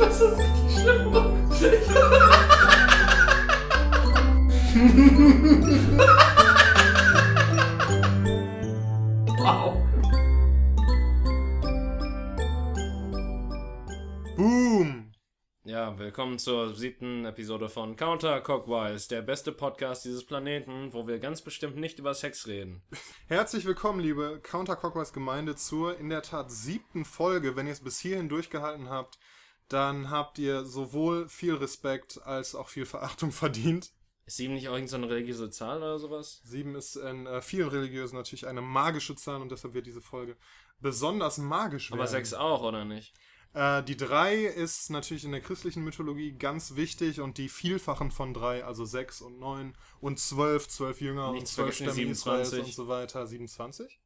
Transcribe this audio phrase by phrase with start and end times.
[0.00, 1.12] Das ist richtig schlimm.
[9.38, 9.76] wow.
[14.38, 15.12] Boom!
[15.64, 21.18] Ja, willkommen zur siebten Episode von Counter Cockwise, der beste Podcast dieses Planeten, wo wir
[21.18, 22.82] ganz bestimmt nicht über Sex reden.
[23.28, 27.54] Herzlich willkommen, liebe Counter Cockwise Gemeinde, zur in der Tat siebten Folge.
[27.54, 29.18] Wenn ihr es bis hierhin durchgehalten habt,
[29.72, 33.92] dann habt ihr sowohl viel Respekt als auch viel Verachtung verdient.
[34.26, 36.40] Ist sieben nicht auch irgendeine so religiöse Zahl oder sowas?
[36.44, 40.36] Sieben ist in äh, vielen Religiösen natürlich eine magische Zahl und deshalb wird diese Folge
[40.78, 42.00] besonders magisch werden.
[42.00, 43.14] Aber sechs auch, oder nicht?
[43.52, 48.32] Äh, die drei ist natürlich in der christlichen Mythologie ganz wichtig und die Vielfachen von
[48.32, 52.64] drei, also sechs und neun und zwölf, zwölf Jünger Nichts und zwölf Stämme Israels 27.
[52.64, 53.26] und so weiter.
[53.26, 54.00] 27?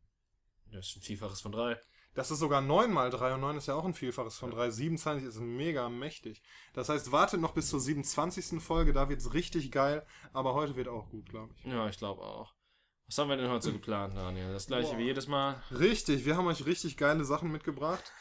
[0.72, 1.78] Das ist ein Vielfaches von drei.
[2.14, 4.70] Das ist sogar 9 mal 3 und 9 ist ja auch ein Vielfaches von 3.
[4.70, 6.42] 27 ist mega mächtig.
[6.72, 8.62] Das heißt, wartet noch bis zur 27.
[8.62, 11.64] Folge, da wird's richtig geil, aber heute wird auch gut, glaube ich.
[11.64, 12.54] Ja, ich glaube auch.
[13.06, 14.52] Was haben wir denn heute so geplant, Daniel?
[14.52, 14.98] Das gleiche Boah.
[14.98, 15.62] wie jedes Mal.
[15.70, 18.12] Richtig, wir haben euch richtig geile Sachen mitgebracht.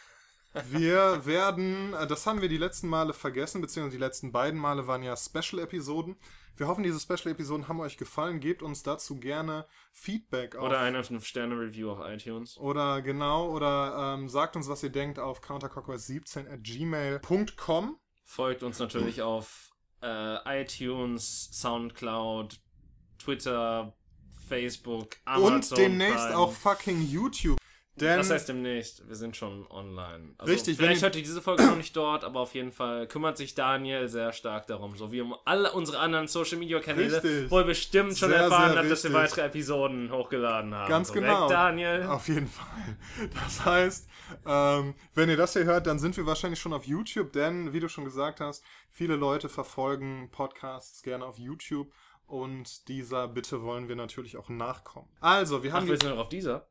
[0.70, 4.88] Wir werden, äh, das haben wir die letzten Male vergessen, beziehungsweise die letzten beiden Male
[4.88, 6.16] waren ja Special-Episoden.
[6.56, 8.40] Wir hoffen, diese Special-Episoden haben euch gefallen.
[8.40, 10.68] Gebt uns dazu gerne Feedback auf.
[10.68, 12.58] Oder eine 5-Sterne-Review auf iTunes.
[12.60, 17.98] Oder genau, oder ähm, sagt uns, was ihr denkt auf countercockwise17 at gmail.com.
[18.24, 19.72] Folgt uns natürlich auf
[20.04, 22.60] äh, iTunes, Soundcloud,
[23.18, 23.96] Twitter,
[24.48, 25.54] Facebook, Amazon.
[25.54, 26.38] Und demnächst Prime.
[26.38, 27.58] auch fucking YouTube.
[27.96, 29.08] Denn Was heißt demnächst?
[29.08, 30.34] Wir sind schon online.
[30.40, 32.72] Also Richtig, wenn Vielleicht ihr- hört ihr diese Folge noch nicht dort, aber auf jeden
[32.72, 34.98] Fall kümmert sich Daniel sehr stark darum.
[34.98, 37.52] So wie um alle unsere anderen Social Media Kanäle, Richtig.
[37.52, 40.90] wo ihr bestimmt schon Sehr, erfahren sehr habt, dass wir weitere Episoden hochgeladen haben.
[40.90, 41.48] Ganz Korrekt, genau.
[41.48, 42.04] Daniel.
[42.08, 42.98] Auf jeden Fall.
[43.36, 44.10] Das heißt,
[44.44, 47.80] ähm, wenn ihr das hier hört, dann sind wir wahrscheinlich schon auf YouTube, denn, wie
[47.80, 51.94] du schon gesagt hast, viele Leute verfolgen Podcasts gerne auf YouTube
[52.26, 55.10] und dieser Bitte wollen wir natürlich auch nachkommen.
[55.20, 56.66] Also, wir Ach, haben wir jetzt sind noch auf dieser.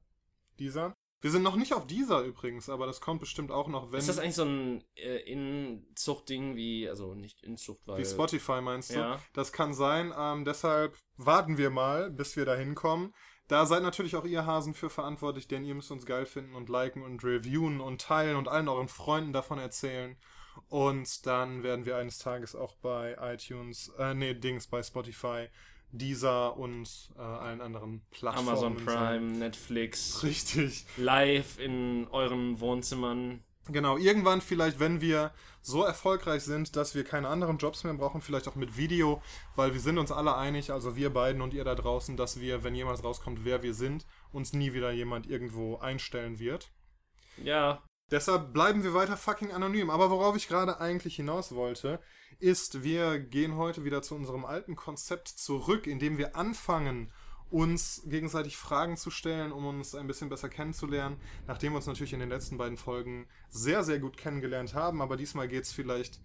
[0.59, 0.97] dieser.
[1.23, 4.01] Wir sind noch nicht auf dieser übrigens, aber das kommt bestimmt auch noch, wenn.
[4.01, 7.99] Ist das eigentlich so ein äh, Inzuchtding wie, also nicht Inzucht, weil...
[7.99, 8.99] wie Spotify meinst du?
[8.99, 9.21] Ja.
[9.33, 10.13] Das kann sein.
[10.19, 13.15] Ähm, deshalb warten wir mal, bis wir da hinkommen.
[13.47, 16.69] Da seid natürlich auch ihr Hasen für verantwortlich, denn ihr müsst uns geil finden und
[16.69, 20.17] liken und reviewen und teilen und allen euren Freunden davon erzählen.
[20.69, 25.49] Und dann werden wir eines Tages auch bei iTunes, äh, nee, Dings, bei Spotify,
[25.93, 28.49] Deezer und äh, allen anderen Plattformen.
[28.49, 28.77] Amazon.
[28.77, 30.85] Prime, Netflix, Richtig.
[30.97, 33.45] live in euren Wohnzimmern.
[33.69, 35.31] Genau, irgendwann vielleicht, wenn wir
[35.61, 39.23] so erfolgreich sind, dass wir keine anderen Jobs mehr brauchen, vielleicht auch mit Video,
[39.55, 42.65] weil wir sind uns alle einig, also wir beiden und ihr da draußen, dass wir,
[42.65, 46.73] wenn jemals rauskommt, wer wir sind, uns nie wieder jemand irgendwo einstellen wird.
[47.37, 47.83] Ja,
[48.13, 49.89] Deshalb bleiben wir weiter fucking anonym.
[49.89, 51.99] Aber worauf ich gerade eigentlich hinaus wollte,
[52.41, 57.11] ist, wir gehen heute wieder zu unserem alten Konzept zurück, indem wir anfangen,
[57.53, 62.15] uns gegenseitig Fragen zu stellen, um uns ein bisschen besser kennenzulernen, nachdem wir uns natürlich
[62.15, 65.03] in den letzten beiden Folgen sehr, sehr gut kennengelernt haben.
[65.03, 66.19] Aber diesmal geht es vielleicht,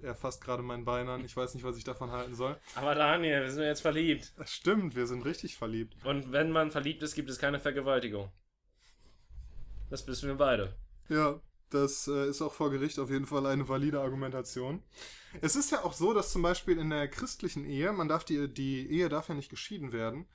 [0.00, 2.58] er fasst gerade mein Bein an, ich weiß nicht, was ich davon halten soll.
[2.74, 4.32] aber Daniel, wir sind jetzt verliebt.
[4.38, 5.94] Das stimmt, wir sind richtig verliebt.
[6.04, 8.30] Und wenn man verliebt ist, gibt es keine Vergewaltigung.
[9.90, 10.74] Das wissen wir beide.
[11.08, 14.82] Ja, das äh, ist auch vor Gericht auf jeden Fall eine valide Argumentation.
[15.40, 18.52] Es ist ja auch so, dass zum Beispiel in der christlichen Ehe, man darf die,
[18.52, 20.26] die Ehe darf ja nicht geschieden werden,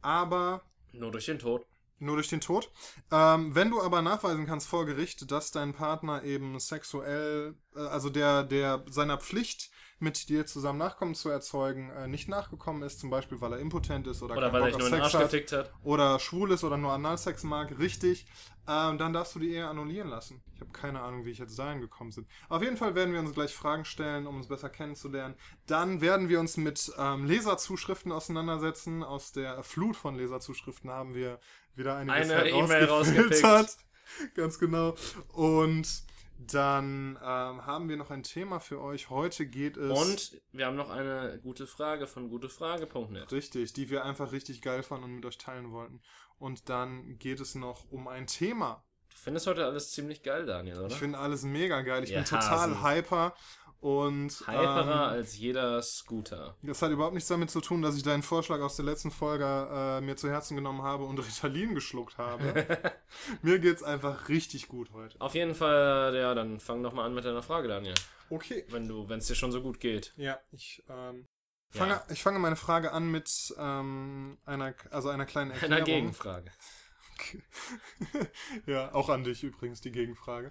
[0.00, 0.62] aber
[0.92, 1.66] Nur durch den Tod.
[2.02, 2.70] Nur durch den Tod.
[3.10, 8.10] Ähm, wenn du aber nachweisen kannst vor Gericht, dass dein Partner eben sexuell, äh, also
[8.10, 9.70] der, der seiner Pflicht
[10.02, 14.06] mit dir zusammen Nachkommen zu erzeugen, äh, nicht nachgekommen ist, zum Beispiel weil er impotent
[14.08, 15.72] ist oder, Oder keinen weil er Bock auf nur in den Sex Arsch hat hat.
[15.84, 18.26] oder schwul ist oder nur Analsex mag, richtig,
[18.68, 20.42] ähm, dann darfst du die Ehe annullieren lassen.
[20.54, 22.26] Ich habe keine Ahnung, wie ich jetzt dahin gekommen bin.
[22.48, 25.34] Auf jeden Fall werden wir uns gleich Fragen stellen, um uns besser kennenzulernen.
[25.66, 29.02] Dann werden wir uns mit ähm, Leserzuschriften auseinandersetzen.
[29.02, 31.40] Aus der Flut von Leserzuschriften haben wir
[31.74, 32.18] wieder Eine
[32.48, 33.76] E-Mail herausgefiltert.
[34.34, 34.94] Ganz genau.
[35.32, 35.88] Und
[36.38, 39.10] dann ähm, haben wir noch ein Thema für euch.
[39.10, 39.90] Heute geht es...
[39.90, 43.30] Und wir haben noch eine gute Frage von gutefrage.net.
[43.32, 46.00] Richtig, die wir einfach richtig geil fanden und mit euch teilen wollten.
[46.38, 48.84] Und dann geht es noch um ein Thema.
[49.10, 50.88] Du findest heute alles ziemlich geil, Daniel, oder?
[50.88, 52.02] Ich finde alles mega geil.
[52.02, 52.82] Ich Ihr bin total Hasen.
[52.82, 53.34] hyper.
[53.82, 56.56] Und Hyperer ähm, als jeder Scooter.
[56.62, 59.44] das hat überhaupt nichts damit zu tun, dass ich deinen Vorschlag aus der letzten Folge
[59.44, 62.92] äh, mir zu Herzen genommen habe und Ritalin geschluckt habe.
[63.42, 65.20] mir geht's einfach richtig gut heute.
[65.20, 67.94] Auf jeden Fall, ja, dann fang doch mal an mit deiner Frage, Daniel.
[68.30, 68.64] Okay.
[68.68, 70.12] Wenn du, wenn es dir schon so gut geht.
[70.16, 71.26] Ja, ich ähm,
[71.70, 72.04] fange, Ja.
[72.08, 75.84] ich fange meine Frage an mit ähm, einer, also einer kleinen Einer Erklärung.
[75.86, 76.52] Gegenfrage.
[78.66, 80.50] ja, auch an dich übrigens die Gegenfrage.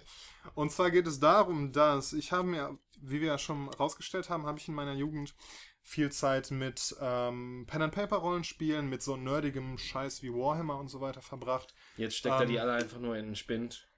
[0.54, 4.46] Und zwar geht es darum, dass ich habe mir, wie wir ja schon rausgestellt haben,
[4.46, 5.34] habe ich in meiner Jugend
[5.82, 10.88] viel Zeit mit ähm, Pen and Paper Rollenspielen, mit so nerdigem Scheiß wie Warhammer und
[10.88, 11.74] so weiter verbracht.
[11.96, 13.88] Jetzt steckt er die alle einfach nur in den Spind.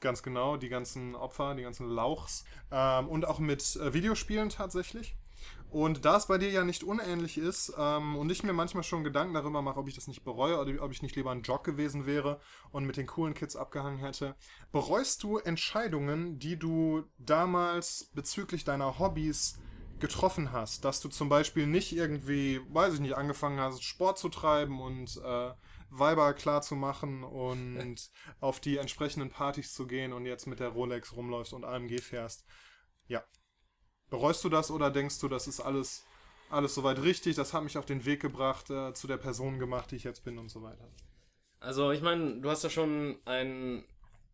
[0.00, 2.44] Ganz genau, die ganzen Opfer, die ganzen Lauchs.
[2.70, 5.16] Ähm, und auch mit äh, Videospielen tatsächlich.
[5.70, 9.04] Und da es bei dir ja nicht unähnlich ist ähm, und ich mir manchmal schon
[9.04, 11.64] Gedanken darüber mache, ob ich das nicht bereue oder ob ich nicht lieber ein Jock
[11.64, 14.34] gewesen wäre und mit den coolen Kids abgehangen hätte,
[14.72, 19.58] bereust du Entscheidungen, die du damals bezüglich deiner Hobbys
[19.98, 20.86] getroffen hast?
[20.86, 25.20] Dass du zum Beispiel nicht irgendwie, weiß ich nicht, angefangen hast, Sport zu treiben und
[25.22, 25.52] äh,
[25.90, 28.10] Weiber klar zu machen und
[28.40, 32.46] auf die entsprechenden Partys zu gehen und jetzt mit der Rolex rumläufst und AMG fährst.
[33.06, 33.22] Ja.
[34.10, 36.04] Bereust du das oder denkst du, das ist alles,
[36.50, 39.90] alles soweit richtig, das hat mich auf den Weg gebracht, äh, zu der Person gemacht,
[39.90, 40.88] die ich jetzt bin und so weiter?
[41.60, 43.84] Also, ich meine, du hast ja schon ein,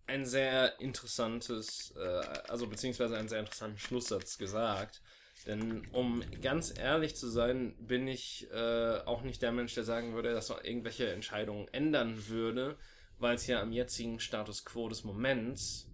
[0.06, 5.00] ein sehr interessantes, äh, also beziehungsweise einen sehr interessanten Schlusssatz gesagt.
[5.46, 10.14] Denn um ganz ehrlich zu sein, bin ich äh, auch nicht der Mensch, der sagen
[10.14, 12.78] würde, dass er irgendwelche Entscheidungen ändern würde,
[13.18, 15.90] weil es ja am jetzigen Status quo des Moments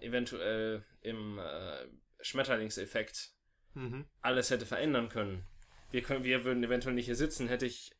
[0.00, 1.86] eventuell im äh,
[2.22, 3.30] Schmetterlingseffekt
[3.74, 4.04] Mhm.
[4.20, 5.46] alles hätte verändern können.
[5.90, 6.24] Wir, können.
[6.24, 7.90] wir würden eventuell nicht hier sitzen, hätte ich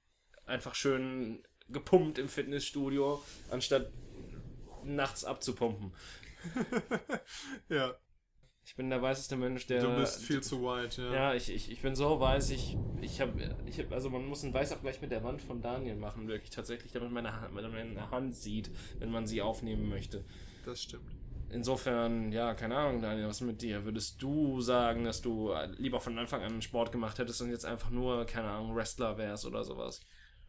[0.44, 3.90] einfach schön gepumpt im Fitnessstudio, anstatt
[4.84, 5.94] nachts abzupumpen.
[7.69, 7.94] ja,
[8.64, 9.80] Ich bin der weißeste Mensch, der.
[9.80, 11.12] du bist viel zu white, ja.
[11.14, 14.44] Ja, ich, ich, ich bin so weiß, ich, ich habe, ich hab, also man muss
[14.44, 18.34] einen Weißabgleich mit der Wand von Daniel machen, wirklich tatsächlich, damit meine, man meine Hand
[18.36, 20.24] sieht, wenn man sie aufnehmen möchte.
[20.64, 21.10] Das stimmt.
[21.52, 23.84] Insofern, ja, keine Ahnung, Daniel, was ist mit dir?
[23.84, 27.90] Würdest du sagen, dass du lieber von Anfang an Sport gemacht hättest und jetzt einfach
[27.90, 30.00] nur, keine Ahnung, Wrestler wärst oder sowas?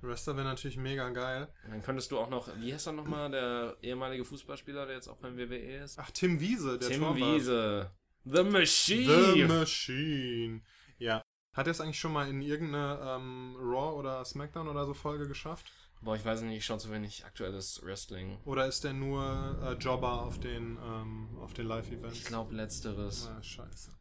[0.02, 1.48] Wrestler wäre natürlich mega geil.
[1.70, 5.18] Dann könntest du auch noch, wie heißt er nochmal, der ehemalige Fußballspieler, der jetzt auch
[5.18, 6.00] beim WWE ist?
[6.00, 7.18] Ach, Tim Wiese, der Tim Torwart.
[7.18, 7.92] Wiese.
[8.26, 9.34] The Machine.
[9.34, 10.62] The Machine.
[11.00, 11.22] Ja.
[11.54, 15.28] Hat er es eigentlich schon mal in irgendeine ähm, Raw oder SmackDown oder so Folge
[15.28, 15.72] geschafft?
[16.04, 18.38] Boah, ich weiß nicht, ich schaue zu wenig aktuelles Wrestling.
[18.46, 22.18] Oder ist der nur äh, Jobber auf den, ähm, auf den Live-Events?
[22.18, 23.28] Ich glaube letzteres.
[23.28, 23.92] Ah, scheiße.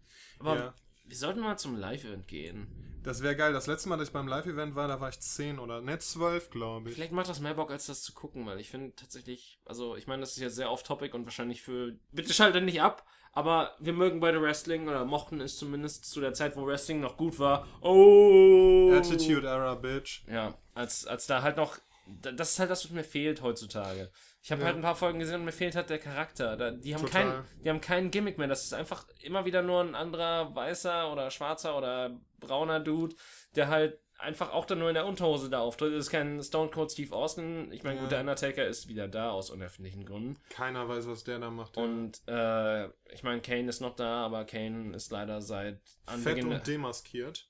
[0.40, 0.74] Aber Ja.
[1.04, 2.66] wir sollten mal zum Live-Event gehen.
[3.04, 3.52] Das wäre geil.
[3.52, 6.50] Das letzte Mal, dass ich beim Live-Event war, da war ich 10 oder ne, 12,
[6.50, 6.94] glaube ich.
[6.96, 10.06] Vielleicht macht das mehr Bock, als das zu gucken, weil ich finde tatsächlich, also ich
[10.08, 11.96] meine, das ist jetzt sehr off-topic und wahrscheinlich für.
[12.12, 16.34] Bitte schaltet nicht ab, aber wir mögen beide Wrestling oder mochten es zumindest zu der
[16.34, 17.66] Zeit, wo Wrestling noch gut war.
[17.80, 18.92] Oh!
[18.92, 20.22] Attitude Era, Bitch.
[20.28, 21.78] Ja, als, als da halt noch.
[22.06, 24.10] Da- Das ist halt das, was mir fehlt heutzutage.
[24.42, 24.66] Ich habe Ja.
[24.68, 26.72] halt ein paar Folgen gesehen und mir fehlt halt der Charakter.
[26.72, 27.22] Die, haben Total.
[27.24, 28.48] kein, die haben keinen Gimmick mehr.
[28.48, 33.14] Das ist einfach immer wieder nur ein anderer weißer oder schwarzer oder brauner Dude,
[33.54, 35.92] der halt einfach auch dann nur in der Unterhose da auftritt.
[35.94, 37.72] Das ist kein Stone Cold Steve Austin.
[37.72, 38.02] Ich meine, Ja.
[38.02, 40.40] gut, der Undertaker ist wieder da aus unerfindlichen Gründen.
[40.48, 41.76] Keiner weiß, was der da macht.
[41.76, 41.82] ja.
[41.82, 46.52] Und äh, ich meine, Kane ist noch da, aber Kane ist leider seit Fett Anbeginn.
[46.52, 47.48] und demaskiert.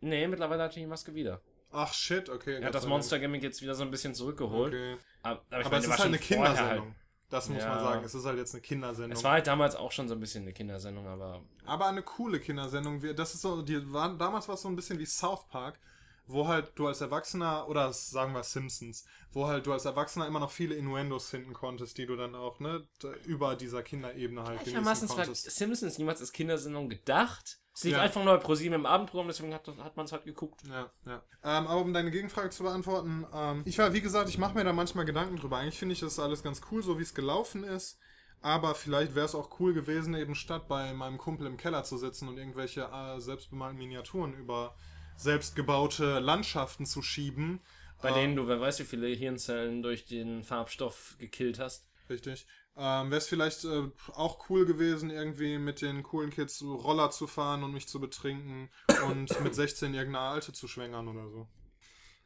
[0.00, 1.40] Nee, mittlerweile hat er die Maske wieder.
[1.74, 2.60] Ach shit, okay.
[2.60, 4.72] Er hat das Monster-Gimmick jetzt wieder so ein bisschen zurückgeholt.
[4.72, 4.96] Okay.
[5.22, 6.86] Aber, aber, ich Aber meine, es ist war halt schon eine vorher Kindersendung.
[6.86, 6.96] Halt.
[7.30, 7.68] Das muss Ja.
[7.68, 8.04] man sagen.
[8.04, 9.12] Es ist halt jetzt eine Kindersendung.
[9.18, 12.38] Es war halt damals auch schon so ein bisschen eine Kindersendung, aber Aber eine coole
[12.38, 13.00] Kindersendung.
[13.16, 15.80] Das ist so, die waren, damals war es so ein bisschen wie South Park,
[16.26, 20.40] wo halt du als Erwachsener, oder sagen wir Simpsons, wo halt du als Erwachsener immer
[20.40, 22.86] noch viele Innuendos finden konntest, die du dann auch, ne,
[23.24, 25.50] über dieser Kinderebene halt genießen gleichermaßen war konntest.
[25.50, 27.58] Simpsons niemals als Kindersendung gedacht.
[27.74, 28.02] Es lief Ja.
[28.02, 30.62] einfach nur bei ProSieben im Abendprogramm, deswegen hat, hat man es halt geguckt.
[30.68, 31.22] Ja, ja.
[31.42, 34.62] Ähm, aber um deine Gegenfrage zu beantworten, ähm, ich war, wie gesagt, ich mache mir
[34.64, 35.58] da manchmal Gedanken drüber.
[35.58, 37.98] Eigentlich finde ich das alles ganz cool, so wie es gelaufen ist.
[38.42, 41.96] Aber vielleicht wäre es auch cool gewesen, eben statt bei meinem Kumpel im Keller zu
[41.96, 44.76] sitzen und irgendwelche äh, selbstbemalten Miniaturen über
[45.16, 47.60] selbstgebaute Landschaften zu schieben.
[48.02, 51.88] Bei Ähm, denen du, wer weiß, wie viele Hirnzellen durch den Farbstoff gekillt hast.
[52.10, 52.46] Richtig.
[52.76, 57.28] Ähm, Wäre es vielleicht äh, auch cool gewesen, irgendwie mit den coolen Kids Roller zu
[57.28, 58.68] fahren und mich zu betrinken
[59.06, 61.48] und mit 16 irgendeine Alte zu schwängern oder so.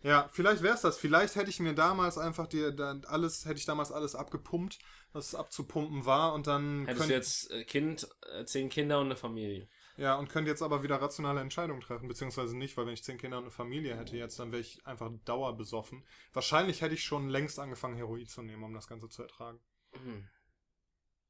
[0.02, 0.96] Ja, vielleicht wäre es das.
[0.96, 4.78] Vielleicht hätte ich mir damals einfach die, da, alles, hätte ich damals alles abgepumpt,
[5.12, 9.16] was abzupumpen war und dann Hättest du jetzt äh, Kind, äh, zehn Kinder und eine
[9.16, 9.68] Familie.
[9.96, 13.18] ja und könnt jetzt aber wieder rationale Entscheidungen treffen, beziehungsweise nicht, weil wenn ich zehn
[13.18, 16.04] Kinder und eine Familie hätte jetzt, dann wäre ich einfach dauerbesoffen.
[16.32, 19.60] Wahrscheinlich hätte ich schon längst angefangen, Heroin zu nehmen, um das Ganze zu ertragen.
[19.92, 20.28] Hm.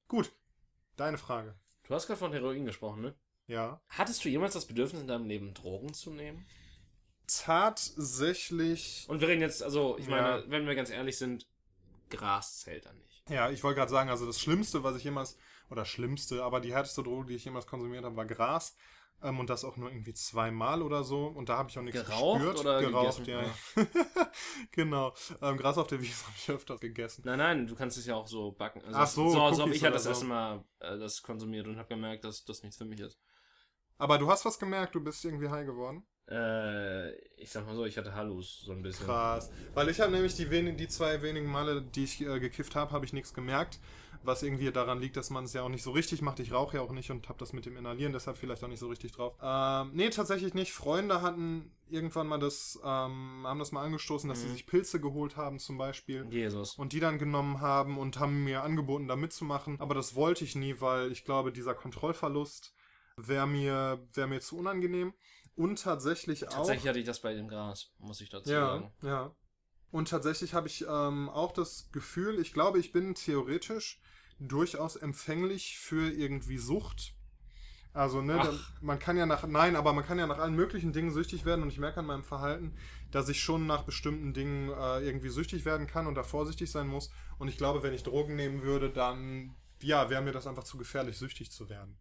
[0.09, 0.33] Gut,
[0.97, 1.55] deine Frage.
[1.87, 3.15] Du hast gerade von Heroin gesprochen, ne?
[3.47, 3.81] Ja.
[3.89, 6.47] Hattest du jemals das Bedürfnis in deinem Leben, Drogen zu nehmen?
[7.27, 9.05] Tatsächlich.
[9.09, 10.51] Und wir reden jetzt, also, ich meine, Ja.
[10.51, 11.47] wenn wir ganz ehrlich sind,
[12.11, 13.23] Gras zählt da nicht.
[13.29, 15.37] Ja, ich wollte gerade sagen, also das Schlimmste, was ich jemals
[15.71, 18.75] oder schlimmste, aber die härteste Droge, die ich jemals konsumiert habe, war Gras.
[19.21, 21.27] Ähm, und das auch nur irgendwie zweimal oder so.
[21.27, 22.61] Und da habe ich auch nichts Geraucht gespürt.
[22.61, 23.53] oder Geraucht, gegessen?
[23.77, 23.83] ja.
[23.83, 24.31] ja.
[24.71, 25.13] genau.
[25.43, 27.23] Ähm, Gras auf der Wiese habe ich öfters gegessen.
[27.25, 28.81] Nein, nein, du kannst es ja auch so backen.
[28.85, 30.11] Also Ach so, so Cookies ich oder das so.
[30.11, 33.19] erste Mal äh, das konsumiert und habe gemerkt, dass das nichts für mich ist.
[33.97, 36.07] Aber du hast was gemerkt, du bist irgendwie high geworden.
[36.31, 39.07] Äh, ich sag mal so, ich hatte Hallus so ein bisschen.
[39.07, 39.51] Krass.
[39.75, 42.93] Weil ich habe nämlich die, wenig, die zwei wenigen Male, die ich äh, gekifft habe,
[42.93, 43.81] habe ich nichts gemerkt.
[44.23, 46.41] Was irgendwie daran liegt, dass man es ja auch nicht so richtig macht.
[46.41, 48.81] Ich rauche ja auch nicht und habe das mit dem Inhalieren deshalb vielleicht auch nicht
[48.81, 49.35] so richtig drauf.
[49.41, 50.73] Ähm, nee, tatsächlich nicht.
[50.73, 54.53] Freunde hatten irgendwann mal das, ähm, haben das mal angestoßen, dass sie Mhm.
[54.53, 56.27] sich Pilze geholt haben zum Beispiel.
[56.31, 56.75] Jesus.
[56.75, 59.81] Und die dann genommen haben und haben mir angeboten, da mitzumachen.
[59.81, 62.75] Aber das wollte ich nie, weil ich glaube, dieser Kontrollverlust
[63.17, 65.15] wäre mir, wär mir zu unangenehm.
[65.57, 66.53] Und tatsächlich auch.
[66.55, 68.93] Tatsächlich hatte ich das bei dem Gras, muss ich dazu Ja, sagen.
[69.03, 69.35] ja.
[69.91, 74.01] Und tatsächlich habe ich ähm, auch das Gefühl, ich glaube, ich bin theoretisch
[74.39, 77.15] durchaus empfänglich für irgendwie Sucht.
[77.95, 80.93] Also, ne, dann, man kann ja nach, nein, aber man kann ja nach allen möglichen
[80.93, 82.77] Dingen süchtig werden und ich merke an meinem Verhalten,
[83.11, 86.87] dass ich schon nach bestimmten Dingen äh, irgendwie süchtig werden kann und da vorsichtig sein
[86.87, 87.11] muss.
[87.39, 90.77] Und ich glaube, wenn ich Drogen nehmen würde, dann, ja, wäre mir das einfach zu
[90.77, 91.97] gefährlich, süchtig zu werden.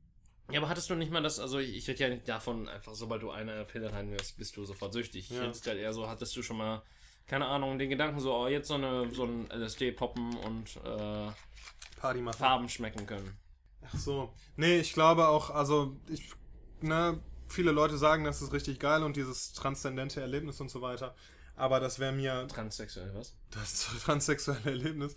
[0.51, 3.21] Ja, aber hattest du nicht mal das, also ich, rede ja nicht davon, einfach sobald
[3.21, 5.29] du eine Pille reinwirfst, bist du sofort süchtig.
[5.29, 5.43] Ja.
[5.43, 6.83] Jetzt halt eher so, hattest du schon mal,
[7.25, 11.31] keine Ahnung, den Gedanken so, oh, jetzt so, eine, so ein LSD poppen und äh,
[11.97, 12.37] Party machen.
[12.37, 13.37] Farben schmecken können.
[13.81, 14.33] Ach so.
[14.55, 16.31] Nee, ich glaube auch, also ich,
[16.81, 21.15] ne, viele Leute sagen, das ist richtig geil und dieses transzendente Erlebnis und so weiter.
[21.55, 23.35] Aber das wäre mir, Transsexuell, was?
[23.51, 25.15] das transsexuelle Erlebnis,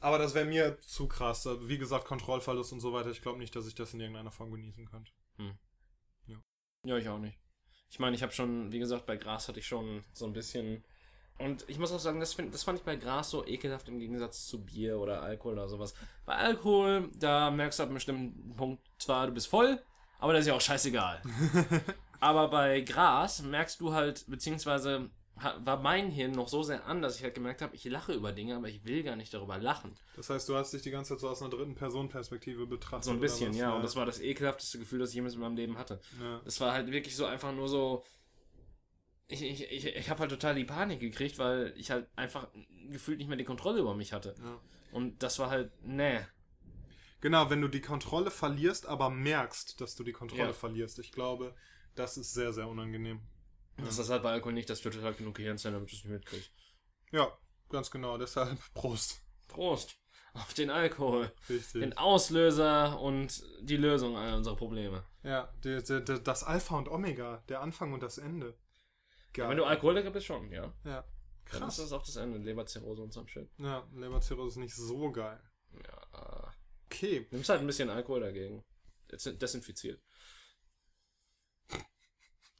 [0.00, 1.48] aber das wäre mir zu krass.
[1.62, 3.10] Wie gesagt, Kontrollverlust und so weiter.
[3.10, 5.12] Ich glaube nicht, dass ich das in irgendeiner Form genießen könnte.
[6.84, 7.38] Ja, ich auch nicht.
[7.90, 10.84] Ich meine, ich habe schon, wie gesagt, bei Gras hatte ich schon so ein bisschen.
[11.40, 13.98] Und ich muss auch sagen, das, find, das fand ich bei Gras so ekelhaft im
[13.98, 15.94] Gegensatz zu Bier oder Alkohol oder sowas.
[16.26, 19.82] Bei Alkohol, da merkst du ab einem bestimmten Punkt zwar, du bist voll,
[20.18, 21.22] aber das ist ja auch scheißegal.
[22.20, 25.10] aber bei Gras merkst du halt, beziehungsweise
[25.64, 28.32] war mein Hirn noch so sehr an, dass ich halt gemerkt habe, ich lache über
[28.32, 29.90] Dinge, aber ich will gar nicht darüber lachen.
[30.16, 33.04] Das heißt, du hast dich die ganze Zeit so aus einer dritten Person-Perspektive betrachtet.
[33.04, 33.56] So ein bisschen, was?
[33.56, 33.74] ja.
[33.74, 36.00] Und das war das ekelhafteste Gefühl, das ich jemals in meinem Leben hatte.
[36.20, 36.40] ja.
[36.44, 38.04] Das war halt wirklich so einfach nur so.
[39.30, 42.48] Ich, ich, ich, ich habe halt total die Panik gekriegt, weil ich halt einfach
[42.90, 44.34] gefühlt nicht mehr die Kontrolle über mich hatte.
[44.38, 44.60] ja.
[44.92, 46.18] Und das war halt, nee.
[47.20, 50.52] Genau, wenn du die Kontrolle verlierst, aber merkst, dass du die Kontrolle Ja.
[50.52, 50.98] verlierst.
[50.98, 51.54] Ich glaube,
[51.94, 53.20] das ist sehr, sehr unangenehm.
[53.76, 56.12] Das ist halt bei Alkohol nicht, das tötet halt genug Gehirnzellen, damit du es nicht
[56.12, 56.50] mitkriegst.
[57.12, 57.30] Ja,
[57.68, 58.18] ganz genau.
[58.18, 59.22] Deshalb Prost.
[59.48, 59.96] Prost
[60.34, 61.32] auf den Alkohol.
[61.48, 61.80] Richtig.
[61.80, 65.04] Den Auslöser und die Lösung all unserer Probleme.
[65.22, 68.56] Ja, die, die, die, das Alpha und Omega, der Anfang und das Ende.
[69.32, 69.48] Geil.
[69.48, 70.72] Wenn du Alkoholiker bist, schon, ja.
[70.84, 71.78] Ja, Dann krass.
[71.78, 72.38] ist das auch das Ende.
[72.38, 73.48] Leberzirrhose und so ein Shit.
[73.58, 75.40] Ja, Leberzirrhose ist nicht so geil.
[75.84, 76.52] Ja.
[76.86, 78.64] Okay, Nimmst halt ein bisschen Alkohol dagegen.
[79.10, 80.00] Des- Desinfiziert.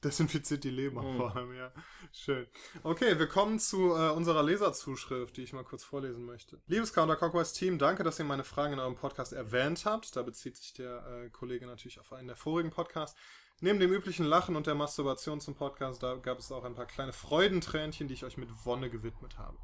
[0.02, 1.16] desinfiziert die Leber Mhm.
[1.18, 1.72] vor allem, ja.
[2.12, 2.46] Schön.
[2.84, 6.58] Okay, wir kommen zu äh, unserer Leserzuschrift, die ich mal kurz vorlesen möchte.
[6.66, 7.18] Liebes Counter
[7.52, 10.16] Team, danke, dass ihr meine Fragen in eurem Podcast erwähnt habt.
[10.16, 13.18] Da bezieht sich der äh, Kollege natürlich auf einen der vorigen Podcasts.
[13.62, 16.86] Neben dem üblichen Lachen und der Masturbation zum Podcast, da gab es auch ein paar
[16.86, 19.58] kleine Freudentränchen, die ich euch mit Wonne gewidmet habe.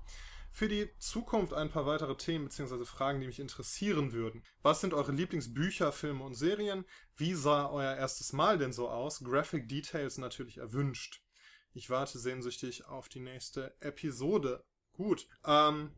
[0.52, 2.84] Für die Zukunft ein paar weitere Themen bzw.
[2.84, 4.42] Fragen, die mich interessieren würden.
[4.62, 6.84] Was sind eure Lieblingsbücher, Filme und Serien?
[7.16, 9.24] Wie sah euer erstes Mal denn so aus?
[9.24, 11.22] Graphic Details natürlich erwünscht.
[11.72, 14.62] Ich warte sehnsüchtig auf die nächste Episode.
[14.92, 15.26] Gut.
[15.44, 15.90] Ähm,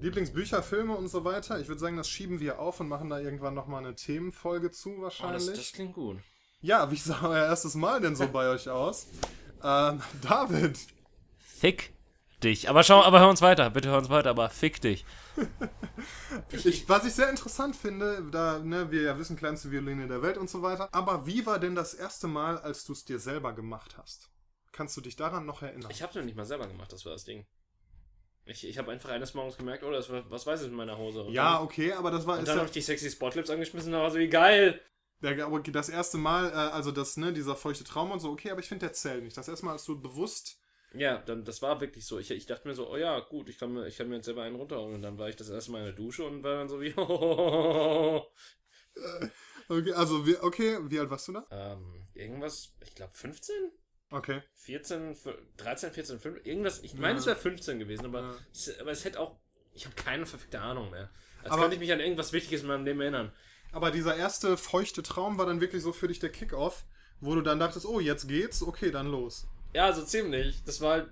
[0.00, 1.60] Lieblingsbücher, Filme und so weiter.
[1.60, 4.96] Ich würde sagen, das schieben wir auf und machen da irgendwann nochmal eine Themenfolge zu
[4.98, 5.46] Oh, wahrscheinlich.
[5.46, 6.18] das, das klingt gut.
[6.64, 9.06] Ja, wie sah euer erstes Mal denn so bei euch aus?
[9.62, 10.78] Ähm, David.
[11.36, 11.92] Fick
[12.42, 12.70] dich.
[12.70, 13.68] Aber schau, aber hör uns weiter.
[13.68, 15.04] Bitte hör uns weiter, aber fick dich.
[16.52, 20.38] Ich, was ich sehr interessant finde, da ne, wir ja wissen, kleinste Violine der Welt
[20.38, 20.88] und so weiter.
[20.92, 24.30] Aber wie war denn das erste Mal, als du es dir selber gemacht hast?
[24.72, 25.90] Kannst du dich daran noch erinnern?
[25.90, 27.44] Ich hab's mir nicht mal selber gemacht, das war das Ding.
[28.46, 30.96] Ich, ich habe einfach eines Morgens gemerkt, oh, das war, was weiß ich in meiner
[30.96, 31.24] Hose.
[31.24, 33.50] Und ja, dann, okay, aber das war und dann ja, habe ich die sexy Spotlips
[33.50, 34.80] angeschmissen und da war so, wie geil.
[35.24, 38.50] Der, aber das erste Mal, äh, also das, ne, dieser feuchte Traum und so, okay,
[38.50, 39.36] aber ich finde, der zählt nicht.
[39.36, 40.58] Das erste Mal, als du bewusst.
[40.92, 42.18] Ja, dann, das war wirklich so.
[42.20, 44.26] Ich, ich dachte mir so, oh ja, gut, ich kann mir, ich kann mir jetzt
[44.26, 44.94] selber einen runterholen.
[44.94, 46.94] Und dann war ich das erste Mal in der Dusche und war dann so wie,
[49.68, 51.46] Okay, also, wie, okay, wie alt warst du da?
[51.50, 53.54] ähm, irgendwas, ich glaube 15?
[54.10, 54.42] Okay.
[54.56, 56.82] 14, f- 13, 14, 15, irgendwas.
[56.82, 57.18] Ich meine, Ja.
[57.20, 58.36] es wäre 15 gewesen, aber, Ja.
[58.52, 59.40] es, aber es hätte auch.
[59.72, 61.10] Ich habe keine verfickte Ahnung mehr.
[61.42, 63.32] Als Aber- könnte ich mich an irgendwas Wichtiges in meinem Leben erinnern.
[63.74, 66.84] Aber dieser erste feuchte Traum war dann wirklich so für dich der Kickoff,
[67.20, 69.46] wo du dann dachtest, oh, jetzt geht's, okay, dann los.
[69.72, 70.62] Ja, so ziemlich.
[70.64, 71.10] Das war halt.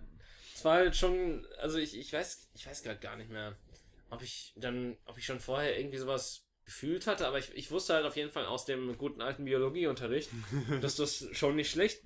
[0.54, 1.46] Das war halt schon.
[1.58, 3.56] Also ich, ich weiß, ich weiß gerade gar nicht mehr,
[4.10, 7.94] ob ich dann, ob ich schon vorher irgendwie sowas gefühlt hatte, aber ich, ich wusste
[7.94, 10.30] halt auf jeden Fall aus dem guten alten Biologieunterricht,
[10.80, 12.02] dass das schon nicht schlecht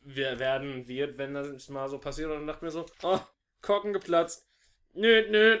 [0.00, 2.30] wer- werden wird, wenn das mal so passiert.
[2.30, 3.20] Und dann dachte ich mir so, oh,
[3.60, 4.48] Korken geplatzt.
[4.94, 5.60] Nö, nö.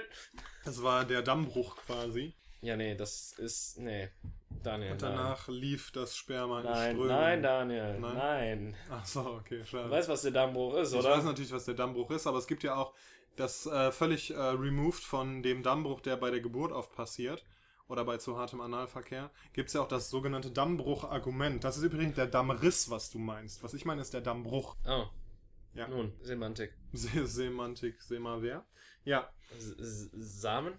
[0.64, 2.34] Das war der Dammbruch quasi.
[2.62, 3.78] Ja, nee, das ist.
[3.78, 4.08] Nee.
[4.62, 4.92] Daniel.
[4.92, 5.16] Und nein.
[5.16, 7.08] danach lief das Sperma in Nein, Strömen.
[7.08, 7.98] nein, Daniel.
[7.98, 8.14] Nein?
[8.16, 8.76] Nein.
[8.88, 9.84] Ach so, okay, schade.
[9.84, 11.10] Du weißt, was der Dammbruch ist, ich oder?
[11.10, 12.94] weiß natürlich, was der Dammbruch ist, aber es gibt ja auch
[13.34, 17.44] das äh, völlig äh, removed von dem Dammbruch, der bei der Geburt oft passiert
[17.88, 21.64] oder bei zu hartem Analverkehr, gibt es ja auch das sogenannte Dammbruch-Argument.
[21.64, 23.64] Das ist übrigens der Dammriss, was du meinst.
[23.64, 24.76] Was ich meine, ist der Dammbruch.
[24.86, 25.06] Oh.
[25.74, 25.88] Ja.
[25.88, 26.72] Nun, Semantik.
[26.92, 28.64] Se Semantik, Sema wer?
[29.04, 30.74] Ja, S Samen?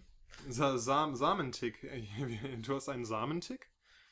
[0.49, 1.79] Sa Sam Samentick.
[2.61, 3.69] Du hast einen Samentick?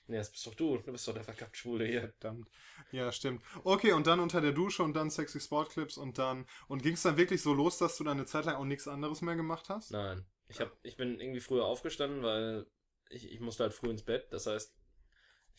[0.07, 0.77] Nee, das bist doch du.
[0.77, 2.01] Du bist doch der verkappt Schwule hier.
[2.01, 2.49] Verdammt.
[2.91, 3.41] Ja, stimmt.
[3.63, 6.45] Okay, und dann unter der Dusche und dann sexy Sportclips und dann.
[6.67, 8.87] Und ging es dann wirklich so los, dass du dann eine Zeit lang auch nichts
[8.87, 9.91] anderes mehr gemacht hast?
[9.91, 10.25] Nein.
[10.49, 12.65] Ich, hab, ich bin irgendwie früher aufgestanden, weil
[13.09, 14.27] ich, ich musste halt früh ins Bett.
[14.31, 14.75] Das heißt,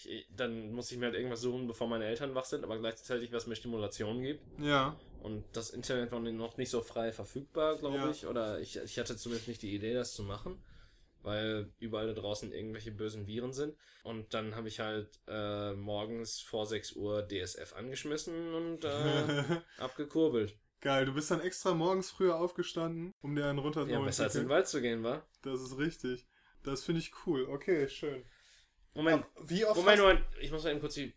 [0.04, 3.33] ich, dann musste ich mir halt irgendwas suchen, bevor meine Eltern wach sind, aber gleichzeitig
[3.33, 4.42] was mir Stimulation gibt.
[4.61, 4.99] Ja.
[5.23, 8.11] Und das Internet war noch nicht so frei verfügbar, glaube Ja.
[8.11, 8.26] ich.
[8.26, 10.62] Oder ich, ich hatte zumindest nicht die Idee, das zu machen.
[11.23, 13.76] Weil überall da draußen irgendwelche bösen Viren sind.
[14.02, 20.59] Und dann habe ich halt äh, morgens vor 6 Uhr DSF angeschmissen und äh, abgekurbelt.
[20.81, 24.35] Geil, du bist dann extra morgens früher aufgestanden, um dir einen runter Ja, besser als
[24.35, 25.25] in den Wald zu gehen, war.
[25.43, 26.26] Das ist richtig.
[26.64, 27.45] Das finde ich cool.
[27.49, 28.25] Okay, schön.
[28.95, 31.14] Moment, Wie oft Moment, Moment, ich muss mal eben kurz die.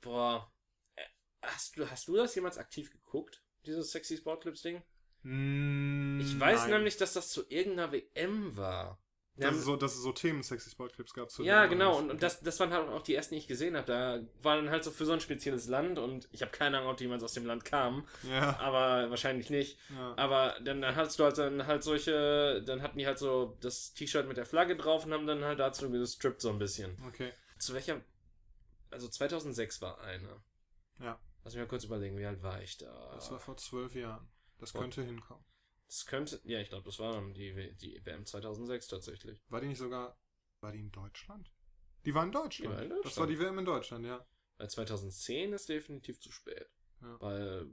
[0.00, 0.52] Boah.
[0.96, 1.02] Äh,
[1.42, 3.43] Hast du, hast du das jemals aktiv geguckt?
[3.66, 4.82] Dieses Sexy Sportclips-Ding?
[5.22, 6.70] Mm, Ich weiß nein.
[6.72, 8.98] nämlich, dass das zu irgendeiner WM war.
[9.36, 11.28] Dass, haben- es so, dass es so Themen Sexy Sportclips gab.
[11.28, 13.48] zu ja, dem genau, und, und das, das waren halt auch die ersten, die ich
[13.48, 13.84] gesehen habe.
[13.86, 17.00] Da waren halt so für so ein spezielles Land und ich habe keine Ahnung, ob
[17.00, 19.76] jemand aus dem Land kam, Ja, aber wahrscheinlich nicht.
[19.90, 20.14] ja.
[20.16, 23.92] Aber dann, dann hattest du halt dann halt solche, dann hatten die halt so das
[23.94, 26.96] T-Shirt mit der Flagge drauf und haben dann halt dazu gestrippt so ein bisschen.
[27.08, 27.32] Okay.
[27.58, 28.02] Zu welcher,
[28.92, 30.28] also 2006 war eine.
[31.00, 31.18] Ja.
[31.44, 33.10] Lass mich mal kurz überlegen, wie alt war ich da?
[33.14, 34.28] Das war vor zwölf Jahren.
[34.58, 35.44] Das Vor- könnte hinkommen.
[35.86, 39.42] Das könnte, ja, ich glaube, das war die, die WM 2006 tatsächlich.
[39.50, 40.18] War die nicht sogar.
[40.60, 41.52] War die in Deutschland?
[42.06, 42.72] Die war in Deutschland.
[42.72, 43.30] Die war in Das war Deutschland.
[43.30, 44.26] die WM in Deutschland, ja.
[44.56, 46.70] Weil 2010 ist definitiv zu spät.
[47.02, 47.20] Ja.
[47.20, 47.66] Weil,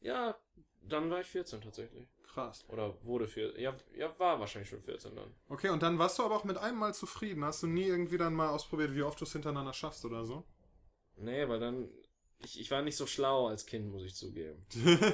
[0.00, 0.36] ja,
[0.82, 2.08] dann war ich 14 tatsächlich.
[2.24, 2.64] Krass.
[2.68, 3.60] Oder wurde 14.
[3.60, 5.34] Ja, ja, war wahrscheinlich schon 14 dann.
[5.48, 7.44] Okay, und dann warst du aber auch mit einem Mal zufrieden.
[7.44, 10.44] Hast du nie irgendwie dann mal ausprobiert, wie oft du es hintereinander schaffst oder so?
[11.16, 11.88] Nee, weil dann,
[12.38, 14.64] ich, ich war nicht so schlau als Kind, muss ich zugeben.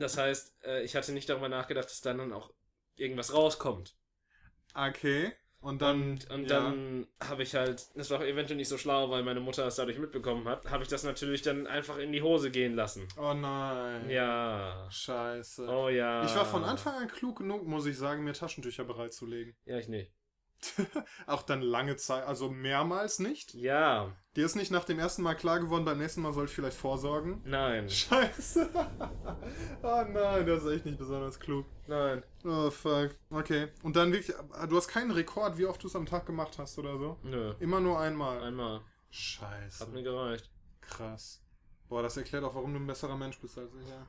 [0.00, 2.50] Das heißt, äh, ich hatte nicht darüber nachgedacht, dass dann, dann auch
[2.96, 3.94] irgendwas rauskommt.
[4.74, 5.32] okay.
[5.60, 6.12] Und dann.
[6.12, 6.58] Und, und ja.
[6.58, 9.98] dann habe ich halt, das war eventuell nicht so schlau, weil meine Mutter es dadurch
[9.98, 13.06] mitbekommen hat, habe ich das natürlich dann einfach in die Hose gehen lassen.
[13.18, 14.08] Oh nein.
[14.08, 14.88] Ja.
[14.90, 15.68] Scheiße.
[15.68, 16.24] Oh ja.
[16.24, 19.54] Ich war von Anfang an klug genug, muss ich sagen, mir Taschentücher bereitzulegen.
[19.66, 20.10] Ja, ich nicht.
[21.26, 23.54] Auch dann lange Zeit, also mehrmals nicht.
[23.54, 24.14] Ja.
[24.36, 26.76] Dir ist nicht nach dem ersten Mal klar geworden, beim nächsten Mal soll ich vielleicht
[26.76, 27.42] vorsorgen.
[27.44, 27.88] Nein.
[27.90, 28.68] Scheiße.
[29.82, 31.66] oh nein, das ist echt nicht besonders klug.
[31.86, 32.22] Nein.
[32.44, 33.14] Oh fuck.
[33.30, 33.68] Okay.
[33.82, 34.36] Und dann wirklich,
[34.68, 37.18] du hast keinen Rekord, wie oft du es am Tag gemacht hast oder so?
[37.22, 37.54] Nö.
[37.60, 38.42] Immer nur einmal.
[38.42, 38.82] Einmal.
[39.10, 39.80] Scheiße.
[39.80, 40.50] Hat mir gereicht.
[40.80, 41.42] Krass.
[41.88, 43.88] Boah, das erklärt auch, warum du ein besserer Mensch bist als ich.
[43.88, 44.06] Ja,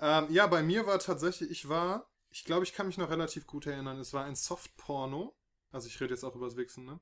[0.00, 3.46] ähm, ja bei mir war tatsächlich, ich war, ich glaube, ich kann mich noch relativ
[3.46, 5.34] gut erinnern, es war ein Softporno.
[5.72, 7.00] Also ich rede jetzt auch über das Wichsen, ne?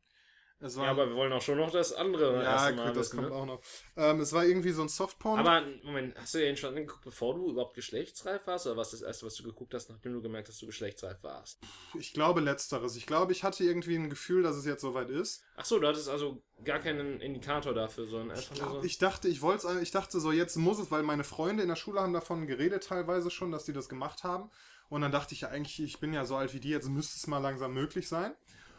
[0.60, 3.28] Es war, Ja, aber wir wollen auch schon noch das andere ja, gut, das kommt
[3.28, 3.34] ne?
[3.34, 3.60] auch noch.
[3.96, 5.40] Ähm, es war irgendwie so ein Softporno.
[5.40, 8.66] Aber, Moment, hast du den schon angeguckt, bevor du überhaupt geschlechtsreif warst?
[8.66, 11.22] Oder was das erste, was du geguckt hast, nachdem du gemerkt hast, dass du geschlechtsreif
[11.22, 11.60] warst?
[11.96, 12.96] ich glaube letzteres.
[12.96, 15.44] Ich glaube, ich hatte irgendwie ein Gefühl, dass es jetzt soweit ist.
[15.54, 18.86] Ach so, du hattest also gar keinen Indikator dafür, sondern Ich, einfach glaub, nur so.
[18.86, 21.68] ich dachte, ich wollte es, ich dachte so, jetzt muss es, weil meine Freunde in
[21.68, 24.50] der Schule haben davon geredet teilweise schon, dass die das gemacht haben.
[24.88, 27.16] Und dann dachte ich ja eigentlich, ich bin ja so alt wie die, jetzt müsste
[27.16, 28.34] es mal langsam möglich sein.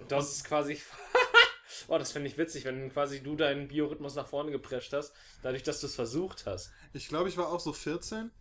[0.08, 0.80] Das ist quasi.
[1.88, 5.64] oh, das finde ich witzig, wenn quasi du deinen Biorhythmus nach vorne geprescht hast, dadurch,
[5.64, 6.72] dass du es versucht hast.
[6.94, 8.32] Ich glaube, ich war auch so 14.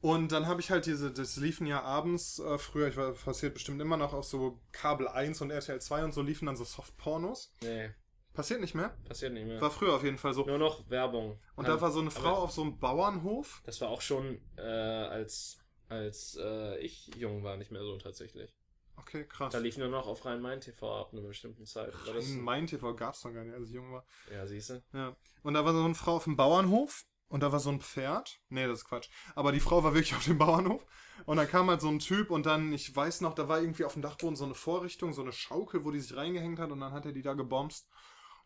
[0.00, 3.54] Und dann habe ich halt diese, das liefen ja abends, äh, früher, ich war passiert
[3.54, 6.62] bestimmt immer noch auf so Kabel 1 und RTL 2 und so liefen dann so
[6.62, 7.52] Softpornos.
[7.62, 7.90] Nee,
[8.38, 8.94] Passiert nicht mehr?
[9.08, 9.60] passiert nicht mehr.
[9.60, 10.46] War früher auf jeden Fall so.
[10.46, 11.40] Nur noch Werbung.
[11.56, 13.60] Und Ja, da war so eine Frau aber auf so einem Bauernhof.
[13.64, 18.54] Das war auch schon, äh, als, als äh, ich jung war, nicht mehr so tatsächlich.
[18.96, 19.52] Okay, krass.
[19.52, 21.94] Da lief nur noch auf Rhein-Main-TV ab einer bestimmten Zeit.
[22.06, 24.04] War das, mein TV gab es noch gar nicht, als ich jung war.
[24.32, 24.82] ja, siehst du?
[24.92, 25.16] Ja.
[25.42, 28.40] Und da war so eine Frau auf dem Bauernhof und da war so ein Pferd.
[28.48, 29.08] Nee, das ist Quatsch.
[29.34, 30.84] Aber die Frau war wirklich auf dem Bauernhof.
[31.26, 33.84] Und dann kam halt so ein Typ und dann, ich weiß noch, da war irgendwie
[33.84, 36.80] auf dem Dachboden so eine Vorrichtung, so eine Schaukel, wo die sich reingehängt hat und
[36.80, 37.88] dann hat er die da gebomst.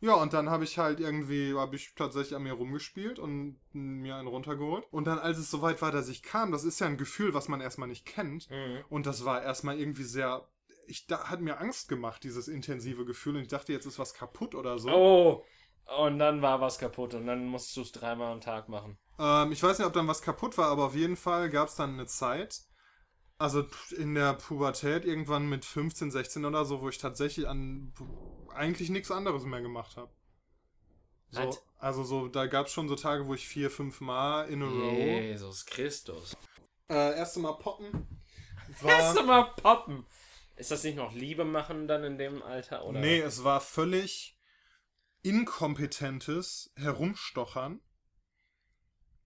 [0.02, 4.16] Ja, und dann habe ich halt irgendwie, habe ich tatsächlich an mir rumgespielt und mir
[4.16, 4.84] einen runtergeholt.
[4.90, 7.48] Und dann, als es soweit war, dass ich kam, das ist ja ein Gefühl, was
[7.48, 8.50] man erstmal nicht kennt.
[8.50, 8.84] Mhm.
[8.88, 10.46] Und das war erstmal irgendwie sehr
[10.86, 13.36] ich da, hat mir Angst gemacht, dieses intensive Gefühl.
[13.36, 14.90] Und ich dachte, jetzt ist was kaputt oder so.
[14.90, 15.44] Oh,
[15.98, 18.98] und dann war was kaputt und dann musst du es dreimal am Tag machen.
[19.18, 21.76] Ähm, ich weiß nicht, ob dann was kaputt war, aber auf jeden Fall gab es
[21.76, 22.60] dann eine Zeit,
[23.42, 27.92] also in der Pubertät, irgendwann mit 15, 16 oder so, wo ich tatsächlich an
[28.54, 30.12] eigentlich nichts anderes mehr gemacht habe.
[31.30, 34.62] So, also so, da gab es schon so Tage, wo ich vier, fünf Mal in
[34.62, 34.92] a row.
[34.92, 36.36] Jesus Christus.
[36.88, 38.06] Äh, erste Mal poppen.
[38.80, 40.06] War, mal poppen.
[40.56, 42.84] Ist das nicht noch Liebe machen dann in dem Alter?
[42.84, 43.00] Oder?
[43.00, 44.38] nee, es war völlig
[45.22, 47.80] inkompetentes Herumstochern.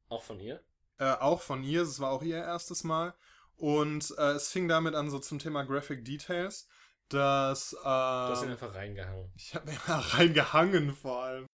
[0.09, 0.65] Auch von ihr?
[0.99, 3.15] Äh, auch von ihr, es war auch ihr erstes Mal.
[3.57, 6.69] Und äh, es fing damit an, so zum Thema Graphic Details,
[7.09, 7.73] dass.
[7.73, 9.33] Äh, Du hast ihn einfach reingehangen.
[9.37, 11.47] ich habe mir da reingehangen vor allem.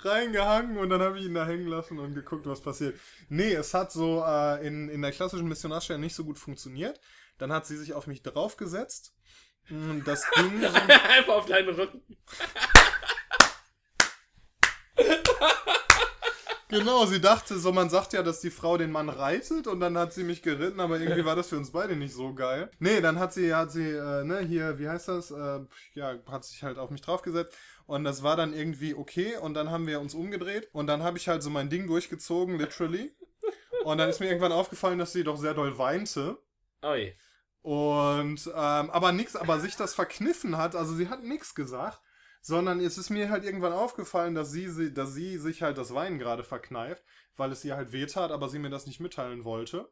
[0.00, 2.98] reingehangen und dann habe ich ihn da hängen lassen und geguckt, was passiert.
[3.28, 7.00] Nee, es hat so äh, in, in der klassischen Missionarstelle nicht so gut funktioniert.
[7.38, 9.14] Dann hat sie sich auf mich draufgesetzt.
[9.68, 12.02] Mm, Das ging so einfach auf deinen Rücken.
[16.68, 19.96] Genau, sie dachte so, man sagt ja, dass die Frau den Mann reitet und dann
[19.96, 22.70] hat sie mich geritten, aber irgendwie war das für uns beide nicht so geil.
[22.78, 25.30] Nee, dann hat sie, hat sie, äh, ne, hier, wie heißt das?
[25.30, 25.60] Äh,
[25.94, 29.70] ja, hat sich halt auf mich draufgesetzt und das war dann irgendwie okay und dann
[29.70, 33.14] haben wir uns umgedreht und dann habe ich halt so mein Ding durchgezogen, literally.
[33.84, 36.36] Und dann ist mir irgendwann aufgefallen, dass sie doch sehr doll weinte.
[36.82, 37.16] Oi.
[37.62, 42.02] Und, ähm, aber nix, aber sich das verkniffen hat, also sie hat nichts gesagt,
[42.48, 46.18] sondern es ist mir halt irgendwann aufgefallen, dass sie, dass sie sich halt das Weinen
[46.18, 47.04] gerade verkneift,
[47.36, 49.90] weil es ihr halt wehtat, aber sie mir das nicht mitteilen wollte.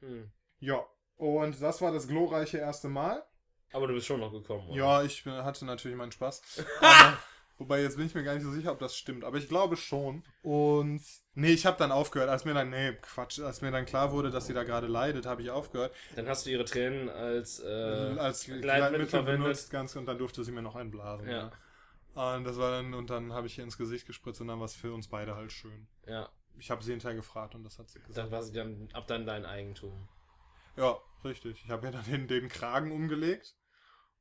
[0.00, 0.32] Hm.
[0.58, 0.84] Ja.
[1.14, 3.24] Und das war das glorreiche erste Mal.
[3.72, 4.76] Aber du bist schon noch gekommen, oder?
[4.76, 6.42] Ja, ich hatte natürlich meinen Spaß.
[6.80, 7.18] Aber,
[7.58, 9.22] wobei jetzt bin ich mir gar nicht so sicher, ob das stimmt.
[9.22, 10.24] Aber ich glaube schon.
[10.42, 11.02] Und
[11.34, 12.28] nee, ich habe dann aufgehört.
[12.28, 15.24] Als mir dann, nee, Quatsch, als mir dann klar wurde, dass sie da gerade leidet,
[15.24, 15.94] habe ich aufgehört.
[16.16, 17.68] Dann hast du ihre Tränen als, äh,
[18.18, 19.42] als Gleitmittel verwendet.
[19.44, 21.28] benutzt ganz und dann durfte sie mir noch einblasen.
[21.28, 21.32] Ja.
[21.32, 21.52] Ja.
[22.14, 24.66] Und das war dann und dann habe ich ihr ins Gesicht gespritzt und dann war
[24.66, 25.88] es für uns beide halt schön.
[26.06, 28.18] Ja, Ich habe sie hinterher gefragt und das hat sie gesagt.
[28.18, 30.08] dann war sie dann ab dann dein Eigentum.
[30.76, 31.62] Ja, richtig.
[31.64, 33.56] Ich habe ihr dann den, den Kragen umgelegt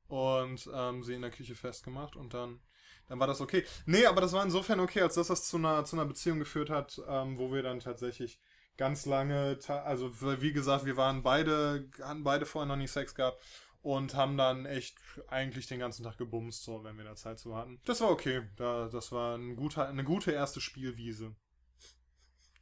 [0.08, 2.62] und ähm, sie in der Küche festgemacht und dann
[3.08, 3.65] dann war das okay.
[3.86, 6.69] Nee, aber das war insofern okay, als dass das zu einer, zu einer Beziehung geführt
[6.69, 8.39] hat, ähm, wo wir dann tatsächlich
[8.77, 10.10] ganz lange, also
[10.41, 13.43] wie gesagt, wir waren beide, hatten beide vorher noch nie Sex gehabt
[13.81, 17.55] und haben dann echt eigentlich den ganzen Tag gebumst, so, wenn wir da Zeit zu
[17.55, 17.79] hatten.
[17.85, 18.47] Das war okay.
[18.55, 21.35] Da, das war ein guter, eine gute erste Spielwiese.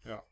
[0.05, 0.23] Ja,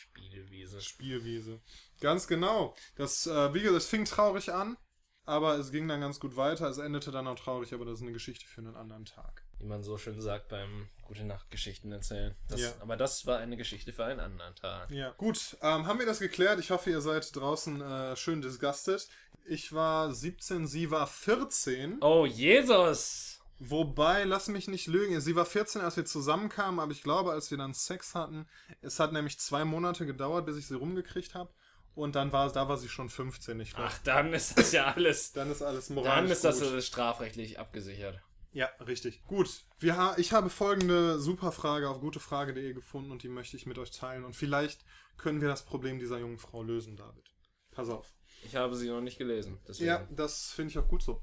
[0.00, 0.80] Spielwiese.
[0.80, 1.60] Spielwiese.
[2.00, 2.74] Ganz genau.
[2.96, 4.76] Das, äh, wie gesagt, es fing traurig an,
[5.24, 6.68] aber es ging dann ganz gut weiter.
[6.68, 9.44] Es endete dann auch traurig, aber das ist eine Geschichte für einen anderen Tag.
[9.60, 12.34] Wie man so schön sagt beim Gute Nacht Geschichten erzählen.
[12.48, 12.72] Das, Ja.
[12.80, 14.90] Aber das war eine Geschichte für einen anderen Tag.
[14.90, 15.10] Ja.
[15.16, 16.60] Gut, ähm, haben wir das geklärt?
[16.60, 19.08] Ich hoffe, ihr seid draußen äh, schön disgusted.
[19.44, 21.98] Ich war 17, sie war 14.
[22.00, 23.40] Oh, Jesus!
[23.58, 27.50] Wobei, lass mich nicht lügen, sie war 14, als wir zusammenkamen, aber ich glaube, als
[27.50, 28.46] wir dann Sex hatten,
[28.80, 31.50] es hat nämlich zwei Monate gedauert, bis ich sie rumgekriegt habe.
[31.94, 33.90] Und dann war, da war sie schon 15, ich glaube.
[33.92, 35.32] Ach, dann ist das ja alles.
[35.32, 36.72] Dann ist alles moralisch Dann ist das gut.
[36.72, 38.20] äh, strafrechtlich abgesichert.
[38.52, 39.22] Ja, richtig.
[39.24, 39.64] Gut.
[39.78, 43.78] Wir ha ich habe folgende super Frage auf gutefrage.de gefunden und die möchte ich mit
[43.78, 44.24] euch teilen.
[44.24, 44.84] Und vielleicht
[45.16, 47.32] können wir das Problem dieser jungen Frau lösen, David.
[47.70, 48.12] Pass auf.
[48.42, 49.60] Ich habe sie noch nicht gelesen.
[49.68, 49.88] Deswegen.
[49.88, 51.22] Ja, das finde ich auch gut so.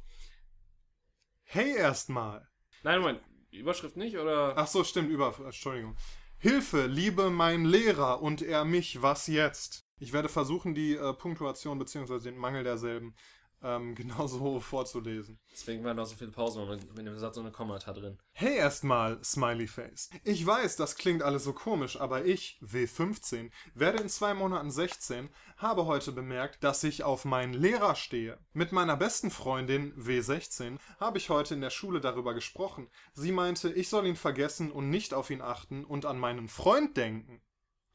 [1.44, 2.48] Hey erstmal.
[2.84, 3.22] Nein, Moment.
[3.52, 4.54] Überschrift nicht, oder?
[4.56, 5.38] Ach so, stimmt, über.
[5.44, 5.96] Entschuldigung.
[6.38, 9.86] Hilfe, liebe mein Lehrer und er mich, was jetzt?
[9.98, 12.20] Ich werde versuchen, die äh, Punktuation bzw.
[12.20, 13.16] den Mangel derselben
[13.64, 15.40] ähm, genauso vorzulesen.
[15.52, 18.18] Deswegen waren da so viele Pausen mit dem Satz so eine Kommata drin.
[18.34, 20.10] Hey erstmal, Smiley Face.
[20.24, 25.30] Ich weiß, das klingt alles so komisch, aber ich, W15, werde in zwei Monaten 16,
[25.58, 28.38] habe heute bemerkt, dass ich auf meinen Lehrer stehe.
[28.54, 32.90] Mit meiner besten Freundin, W16, habe ich heute in der Schule darüber gesprochen.
[33.14, 36.96] Sie meinte, ich soll ihn vergessen und nicht auf ihn achten und an meinen Freund
[36.96, 37.42] denken.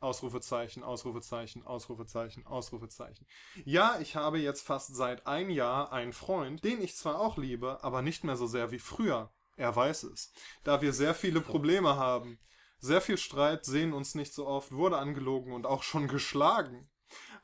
[0.02, 3.26] Ausrufezeichen, Ausrufezeichen, Ausrufezeichen, Ausrufezeichen.
[3.64, 7.82] Ja, ich habe jetzt fast seit ein Jahr einen Freund, den ich zwar auch liebe,
[7.82, 9.32] aber nicht mehr so sehr wie früher.
[9.56, 10.32] Er weiß es.
[10.64, 12.38] Da wir sehr viele Probleme haben.
[12.78, 16.90] Sehr viel Streit, sehen uns nicht so oft, wurde angelogen und auch schon geschlagen.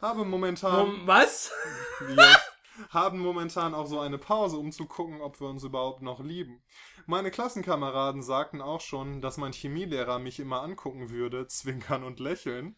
[0.00, 1.52] Habe momentan was?
[2.00, 2.36] wir
[2.90, 6.62] haben momentan auch so eine Pause, um zu gucken, ob wir uns überhaupt noch lieben.
[7.10, 12.76] Meine Klassenkameraden sagten auch schon, dass mein Chemielehrer mich immer angucken würde, zwinkern und lächeln.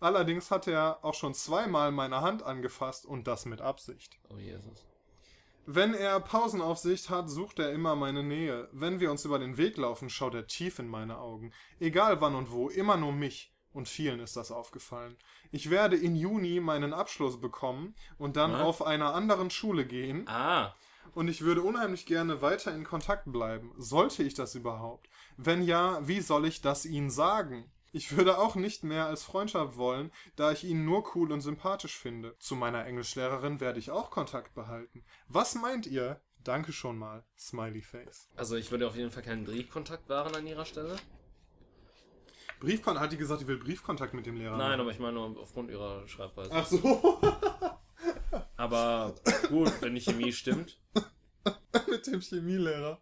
[0.00, 4.18] Allerdings hat er auch schon zweimal meine Hand angefasst und das mit Absicht.
[4.30, 4.86] Oh, Jesus.
[5.66, 8.66] Wenn er Pausenaufsicht hat, sucht er immer meine Nähe.
[8.72, 11.52] Wenn wir uns über den Weg laufen, schaut er tief in meine Augen.
[11.78, 13.52] Egal wann und wo, immer nur mich.
[13.74, 15.18] Und vielen ist das aufgefallen.
[15.50, 18.62] Ich werde in Juni meinen Abschluss bekommen und dann Was?
[18.62, 20.26] auf einer anderen Schule gehen.
[20.28, 20.74] Ah.
[21.14, 23.72] Und ich würde unheimlich gerne weiter in Kontakt bleiben.
[23.76, 25.08] Sollte ich das überhaupt?
[25.36, 27.70] Wenn ja, wie soll ich das Ihnen sagen?
[27.92, 31.96] Ich würde auch nicht mehr als Freundschaft wollen, da ich ihn nur cool und sympathisch
[31.96, 32.36] finde.
[32.38, 35.04] Zu meiner Englischlehrerin werde ich auch Kontakt behalten.
[35.28, 36.20] Was meint ihr?
[36.44, 37.24] Danke schon mal.
[37.38, 38.28] Smiley Face.
[38.36, 40.96] Also ich würde auf jeden Fall keinen Briefkontakt wahren an ihrer Stelle.
[42.60, 44.56] Briefkontakt, hat die gesagt, die will Briefkontakt mit dem Lehrer.
[44.56, 44.80] Nein, machen?
[44.80, 46.50] aber ich meine nur aufgrund ihrer Schreibweise.
[46.52, 47.20] Ach so.
[48.56, 49.14] Aber
[49.48, 50.80] gut, wenn die Chemie stimmt.
[51.90, 53.00] mit dem Chemielehrer.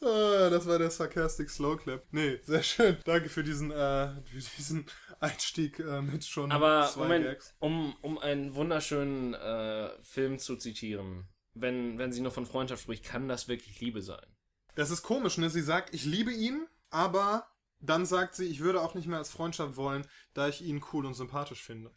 [0.00, 2.04] Ah, das war der Sarcastic Slow Clap.
[2.12, 2.96] Nee, sehr schön.
[3.04, 4.86] Danke für diesen, äh, für diesen
[5.18, 7.54] Einstieg äh, mit schon Aber zwei Moment, Gags.
[7.58, 13.04] um, um einen wunderschönen äh, Film zu zitieren, wenn, wenn sie nur von Freundschaft spricht,
[13.04, 14.24] kann das wirklich Liebe sein.
[14.76, 15.50] Das ist komisch, ne?
[15.50, 17.48] Sie sagt, ich liebe ihn, aber
[17.80, 21.06] dann sagt sie, ich würde auch nicht mehr als Freundschaft wollen, da ich ihn cool
[21.06, 21.94] und sympathisch finde.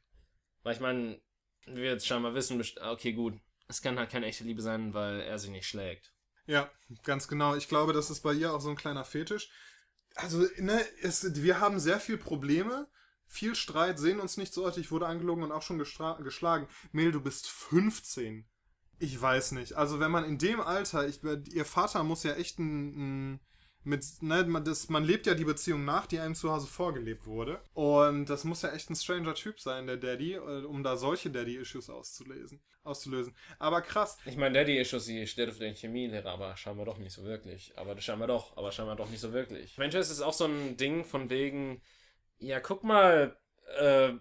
[0.64, 1.22] Weil ich meine,
[1.66, 5.40] wir jetzt scheinbar wissen, okay, gut, es kann halt keine echte Liebe sein, weil er
[5.40, 6.14] sie nicht schlägt.
[6.46, 6.70] Ja,
[7.04, 7.56] ganz genau.
[7.56, 9.50] Ich glaube, das ist bei ihr auch so ein kleiner Fetisch.
[10.16, 12.88] Also, ne, es, wir haben sehr viel Probleme,
[13.28, 14.86] viel Streit, sehen uns nicht so häufig.
[14.86, 16.68] Ich wurde angelogen und auch schon geschlagen.
[16.92, 18.50] Mel, du bist 15.
[19.00, 19.74] Ich weiß nicht.
[19.74, 23.40] Also, wenn man in dem Alter, ich, ihr Vater muss ja echt ein, ein
[23.84, 27.26] mit, ne, man, das, man lebt ja die Beziehung nach, die einem zu Hause vorgelebt
[27.26, 27.60] wurde.
[27.74, 31.32] Und das muss ja echt ein stranger Typ sein, der Daddy, äh, um da solche
[31.32, 33.36] Daddy-Issues auszulesen, auszulösen.
[33.60, 37.24] Aber krass, Ich meine, Daddy-Issues, sie steht auf den Chemielehrer, aber scheinbar doch nicht so
[37.24, 37.74] wirklich.
[37.78, 39.78] Aber scheinbar doch, aber scheinbar doch nicht so wirklich.
[39.78, 41.82] Manchmal ist auch so ein Ding von wegen,
[42.38, 43.36] ja, guck mal,
[43.80, 44.14] äh,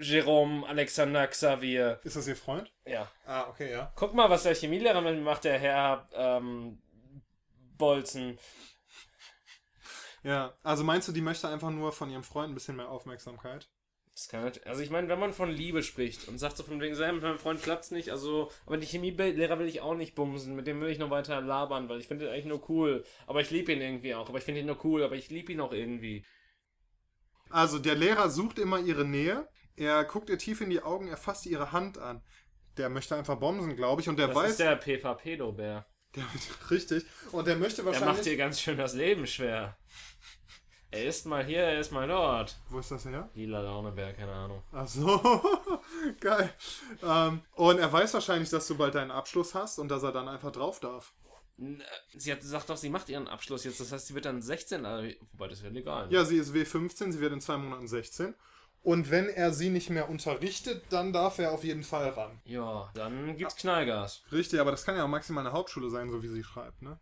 [0.00, 2.00] Jerome Alexander Xavier.
[2.04, 2.72] ist das ihr Freund?
[2.86, 3.10] Ja.
[3.26, 3.92] Ah, okay, ja.
[3.96, 6.80] Guck mal, was der Chemielehrer mit mir macht, der Herr ähm,
[7.76, 8.38] Bolzen.
[10.22, 13.68] Ja, also meinst du, die möchte einfach nur von ihrem Freund ein bisschen mehr Aufmerksamkeit?
[14.14, 16.80] Das kann nicht, also ich meine, wenn man von Liebe spricht und sagt so von
[16.80, 20.14] wegen, "Sam, mit meinem Freund klappt's nicht, also, aber die Chemielehrer will ich auch nicht
[20.14, 23.04] bumsen, mit dem will ich noch weiter labern, weil ich finde ihn eigentlich nur cool,
[23.26, 25.52] aber ich liebe ihn irgendwie auch, aber ich finde ihn nur cool, aber ich liebe
[25.52, 26.26] ihn auch irgendwie.
[27.50, 31.16] Also der Lehrer sucht immer ihre Nähe, er guckt ihr tief in die Augen, er
[31.16, 32.22] fasst ihre Hand an.
[32.78, 34.76] Der möchte einfach bomsen, glaube ich, und der Das weiß, ist der
[36.16, 36.24] der,
[36.70, 38.24] richtig, und der möchte Der macht wahrscheinlich...
[38.24, 39.78] dir ganz schön das Leben schwer.
[40.92, 42.56] Er ist mal hier, er ist mal dort.
[42.68, 43.28] Wo ist das her?
[43.34, 44.62] Lila Launebär, keine Ahnung.
[44.72, 45.20] Ach so,
[46.20, 46.52] geil.
[47.02, 50.28] Ähm, und er weiß wahrscheinlich, dass du bald deinen Abschluss hast und dass er dann
[50.28, 51.14] einfach drauf darf.
[51.58, 51.82] N-
[52.14, 54.84] Sie hat gesagt doch, sie macht ihren Abschluss jetzt, das heißt, sie wird dann 16,
[54.84, 56.08] also, wobei das ist ja legal.
[56.08, 56.12] ne?
[56.14, 58.34] Ja, sie ist W15, sie wird in zwei Monaten 16.
[58.82, 62.40] Und wenn er sie nicht mehr unterrichtet, dann darf er auf jeden Fall ran.
[62.44, 64.24] Ja, dann gibt's Knallgas.
[64.32, 66.98] Richtig, aber das kann ja auch maximal eine Hauptschule sein, so wie sie schreibt, ne?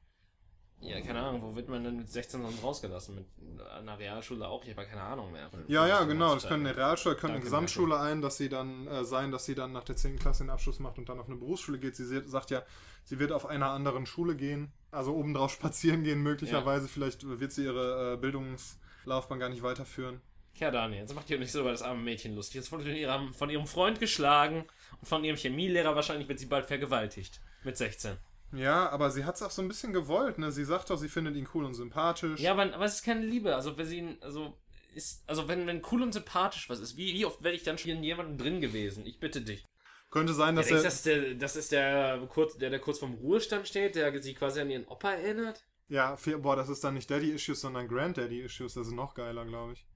[0.82, 3.14] Ja, keine Ahnung, wo wird man denn mit 16 sonst rausgelassen?
[3.14, 4.64] Mit einer Realschule auch?
[4.64, 5.50] Ich habe keine Ahnung mehr.
[5.68, 6.34] Ja, ja, genau.
[6.34, 9.54] Das können eine Realschule, können eine Gesamtschule ein, dass sie dann äh, sein, dass sie
[9.54, 10.18] dann nach der 10.
[10.18, 11.96] Klasse den Abschluss macht und dann auf eine Berufsschule geht.
[11.96, 12.62] Sie sagt ja,
[13.04, 16.88] sie wird auf einer anderen Schule gehen, also obendrauf spazieren gehen, möglicherweise.
[16.88, 20.22] Vielleicht wird sie ihre äh, Bildungslaufbahn gar nicht weiterführen.
[20.54, 22.56] Ja, Daniel, jetzt macht ihr nicht so über das arme Mädchen lustig.
[22.56, 24.64] Jetzt wurde ihrem, von ihrem Freund geschlagen
[25.00, 27.40] und von ihrem Chemielehrer wahrscheinlich wird sie bald vergewaltigt.
[27.64, 28.16] Mit 16.
[28.52, 30.50] Ja, aber sie hat es auch so ein bisschen gewollt, ne?
[30.50, 32.40] Sie sagt doch, sie findet ihn cool und sympathisch.
[32.40, 33.54] Ja, aber, aber es ist keine Liebe.
[33.54, 34.58] Also, wenn sie ihn, also,
[34.94, 37.78] ist, also, wenn, wenn cool und sympathisch was ist, wie, wie oft werde ich dann
[37.78, 39.06] schon in jemandem drin gewesen?
[39.06, 39.64] Ich bitte dich.
[40.10, 40.84] Könnte sein, Ja, dass denkst, er.
[40.84, 44.34] das, ist der, das ist der, kurz, der, der kurz vorm Ruhestand steht, der sich
[44.34, 45.64] quasi an ihren Opa erinnert?
[45.88, 48.74] Ja, boah, das ist dann nicht Daddy-Issues, sondern Granddaddy-Issues.
[48.74, 49.86] Das ist noch geiler, glaube ich.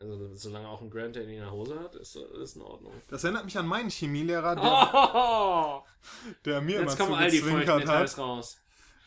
[0.00, 2.92] Also, solange auch ein Granddad in der Hose hat, ist, ist in Ordnung.
[3.08, 4.64] Das erinnert mich an meinen Chemielehrer, der,
[5.14, 5.82] Oh,
[6.44, 8.18] der mir jetzt immer kommen all die zugezwinkert hat.
[8.18, 8.58] raus.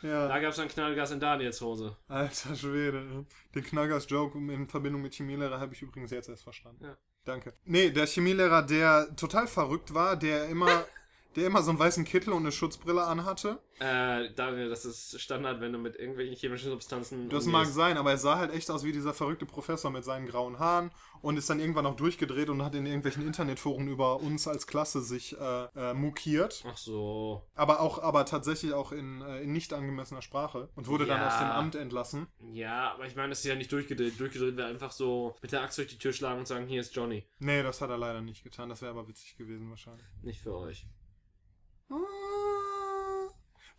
[0.01, 0.27] Ja.
[0.27, 1.95] Da gab es ein Knallgas in Daniels Hose.
[2.07, 3.25] Alter Schwede.
[3.55, 6.85] Den Knallgas-Joke in Verbindung mit Chemielehrer habe ich übrigens jetzt erst verstanden.
[6.85, 6.97] Ja.
[7.25, 7.53] Danke.
[7.65, 10.85] Nee, der Chemielehrer, der total verrückt war, der immer,
[11.37, 13.59] der immer so einen weißen Kittel und eine Schutzbrille anhatte.
[13.79, 17.29] Äh, Daniel, das ist Standard, wenn du mit irgendwelchen chemischen Substanzen.
[17.29, 17.51] Das umgehst.
[17.51, 20.57] mag sein, aber er sah halt echt aus wie dieser verrückte Professor mit seinen grauen
[20.57, 24.65] Haaren und ist dann irgendwann auch durchgedreht und hat in irgendwelchen Internetforen über uns als
[24.67, 26.63] Klasse sich äh, äh, mokiert.
[26.67, 27.43] Ach so.
[27.55, 31.27] Aber auch, aber tatsächlich auch in, äh, in nicht angemessener Sprache und wurde dann Ja.
[31.27, 32.27] aus dem Amt entlassen.
[32.51, 34.19] Ja, aber ich meine, das ist ja nicht durchgedreht.
[34.19, 36.95] Durchgedreht wäre einfach so mit der Axt durch die Tür schlagen und sagen, hier ist
[36.95, 37.27] Johnny.
[37.39, 38.69] Nee, das hat er leider nicht getan.
[38.69, 40.05] Das wäre aber witzig gewesen wahrscheinlich.
[40.23, 40.87] Nicht für euch.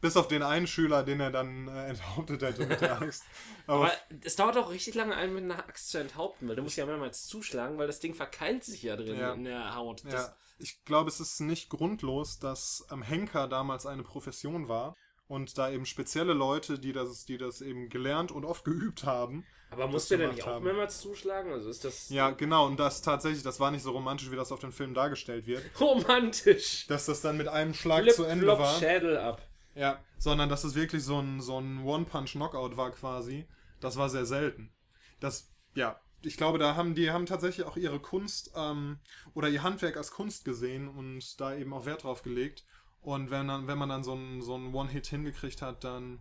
[0.01, 3.25] Bis auf den einen Schüler, den er dann äh, enthauptet hätte mit der Axt.
[3.67, 3.93] Aber, Aber
[4.23, 6.87] es dauert auch richtig lange, einen mit einer Axt zu enthaupten, weil du musst ja
[6.87, 9.33] mehrmals zuschlagen, weil das Ding verkeilt sich ja drin Ja.
[9.33, 10.05] in der Haut.
[10.05, 14.95] Das, ja, ich glaube, es ist nicht grundlos, dass am Henker damals eine Profession war
[15.27, 19.45] und da eben spezielle Leute, die das, die das eben gelernt und oft geübt haben.
[19.71, 21.53] Aber musst du denn nicht auch mehrmals zuschlagen?
[21.53, 22.09] Also ist das.
[22.09, 24.95] Ja, genau, und das tatsächlich, das war nicht so romantisch, wie das auf dem Film
[24.95, 25.63] dargestellt wird.
[25.81, 26.87] Romantisch!
[26.87, 28.79] Dass das dann mit einem Schlag Flip, zu Ende Flop war.
[28.79, 29.43] Schädel ab.
[29.75, 33.47] Ja, sondern dass es wirklich so ein, so ein One-Punch-Knockout war quasi.
[33.81, 34.73] Das war sehr selten.
[35.21, 38.99] Das, ja, ich glaube, da haben die haben tatsächlich auch ihre Kunst ähm,
[39.35, 42.65] oder ihr Handwerk als Kunst gesehen und da eben auch Wert drauf gelegt.
[43.01, 46.21] Und wenn, dann, wenn man dann so einen so One-Hit hingekriegt hat, dann,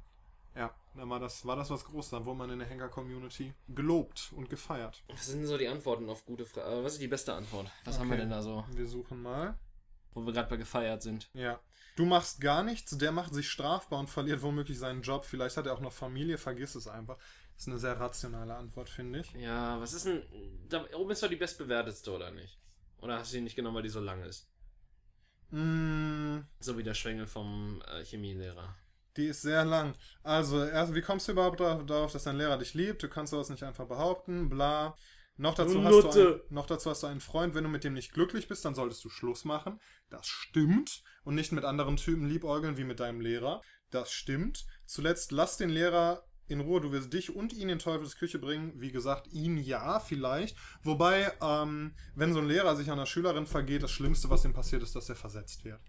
[0.98, 2.12] dann war das, war das was Großes.
[2.12, 5.04] Dann wurde man in der Henker-Community gelobt und gefeiert.
[5.10, 6.84] Was sind so die Antworten auf gute Fragen?
[6.84, 7.70] Was ist die beste Antwort?
[7.86, 8.02] Was okay.
[8.02, 8.66] haben wir denn da so?
[8.72, 9.58] Wir suchen mal.
[10.14, 11.30] Wo wir gerade bei gefeiert sind.
[11.34, 11.60] Ja.
[11.96, 15.26] Du machst gar nichts, der macht sich strafbar und verliert womöglich seinen Job.
[15.26, 17.18] Vielleicht hat er auch noch Familie, vergiss es einfach.
[17.54, 19.34] Das ist eine sehr rationale Antwort, finde ich.
[19.34, 20.22] Ja, was ist denn.
[20.70, 22.60] Da oben ist doch die bestbewertetste, oder nicht?
[23.00, 24.48] Oder hast du die nicht genommen, weil die so lang ist?
[25.52, 26.40] Mm.
[26.60, 28.76] So wie der Schwengel vom äh, Chemielehrer.
[29.18, 29.96] Die ist sehr lang.
[30.24, 33.02] Also, erst, wie kommst du überhaupt darauf, dass dein Lehrer dich liebt?
[33.04, 34.96] Du kannst sowas nicht einfach behaupten, bla.
[35.38, 37.94] Noch dazu, hast du ein, noch dazu hast du einen Freund, wenn du mit dem
[37.94, 39.80] nicht glücklich bist, dann solltest du Schluss machen.
[40.10, 41.04] Das stimmt.
[41.24, 43.62] Und nicht mit anderen Typen liebäugeln wie mit deinem Lehrer.
[43.92, 44.66] Das stimmt.
[44.86, 48.74] Zuletzt lass den Lehrer in Ruhe, du wirst dich und ihn in Teufels Küche bringen.
[48.78, 50.58] Wie gesagt, ihn ja, vielleicht.
[50.82, 54.54] Wobei, ähm, wenn so ein Lehrer sich an einer Schülerin vergeht, das Schlimmste, was ihm
[54.54, 55.82] passiert, ist, dass er versetzt wird.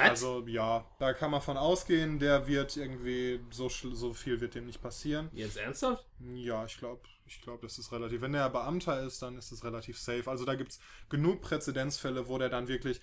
[0.00, 0.10] What?
[0.10, 4.66] Also ja, da kann man von ausgehen, der wird irgendwie, so, so viel wird dem
[4.66, 5.28] nicht passieren.
[5.32, 6.06] Jetzt ernsthaft?
[6.34, 8.22] Ja, ich glaube, ich glaube, das ist relativ.
[8.22, 10.28] Wenn der Beamter ist, dann ist es relativ safe.
[10.30, 13.00] Also da gibt es genug Präzedenzfälle, wo der dann wirklich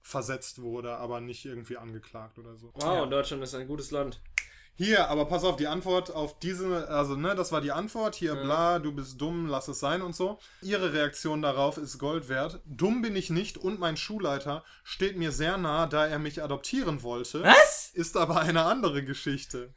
[0.00, 2.72] versetzt wurde, aber nicht irgendwie angeklagt oder so.
[2.74, 3.06] Wow, ja.
[3.06, 4.20] Deutschland ist ein gutes Land.
[4.80, 8.36] Hier, aber pass auf, die Antwort auf diese, also ne, das war die Antwort, hier
[8.36, 8.42] ja.
[8.44, 10.38] bla, du bist dumm, lass es sein und so.
[10.62, 12.60] Ihre Reaktion darauf ist Gold wert.
[12.64, 17.02] Dumm bin ich nicht und mein Schulleiter steht mir sehr nah, da er mich adoptieren
[17.02, 17.42] wollte.
[17.42, 17.90] Was?
[17.92, 19.74] Ist aber eine andere Geschichte.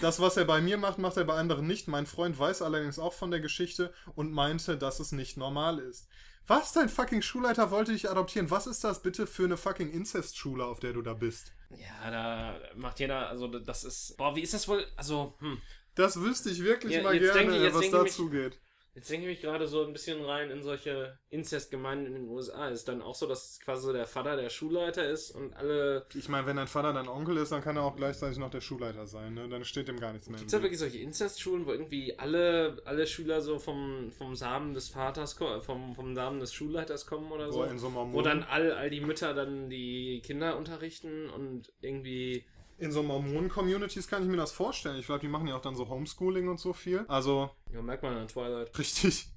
[0.00, 1.88] Das, was er bei mir macht, macht er bei anderen nicht.
[1.88, 6.06] Mein Freund weiß allerdings auch von der Geschichte und meinte, dass es nicht normal ist.
[6.50, 6.72] Was?
[6.72, 8.50] Dein fucking Schulleiter wollte dich adoptieren?
[8.50, 11.52] Was ist das bitte für eine fucking Inzestschule, auf der du da bist?
[11.70, 14.16] Ja, da macht jeder, also das ist.
[14.16, 14.84] Boah, wie ist das wohl?
[14.96, 15.62] Also, hm.
[15.94, 18.58] Das wüsste ich wirklich ja, mal gerne, ich, was dazu geht.
[18.94, 22.68] Jetzt denke ich mich gerade so ein bisschen rein in solche Inzestgemeinden in den USA.
[22.68, 26.06] Ist dann auch so, dass quasi der Vater der Schulleiter ist und alle.
[26.14, 28.60] Ich meine, wenn dein Vater dein Onkel ist, dann kann er auch gleichzeitig noch der
[28.60, 29.48] Schulleiter sein, ne?
[29.48, 30.38] Dann steht dem gar nichts mehr.
[30.38, 34.74] Gibt es da wirklich solche Inzestschulen, wo irgendwie alle, alle Schüler so vom, vom Samen
[34.74, 37.66] des Vaters vom, vom Samen des Schulleiters kommen oder so?
[37.78, 42.44] so wo dann all, all die Mütter dann die Kinder unterrichten und irgendwie
[42.80, 44.98] in so Mormonen-Communities kann ich mir das vorstellen.
[44.98, 47.04] Ich glaube, die machen ja auch dann so Homeschooling und so viel.
[47.08, 47.50] Also.
[47.72, 48.76] Ja, merkt man an Twilight.
[48.78, 49.28] Richtig.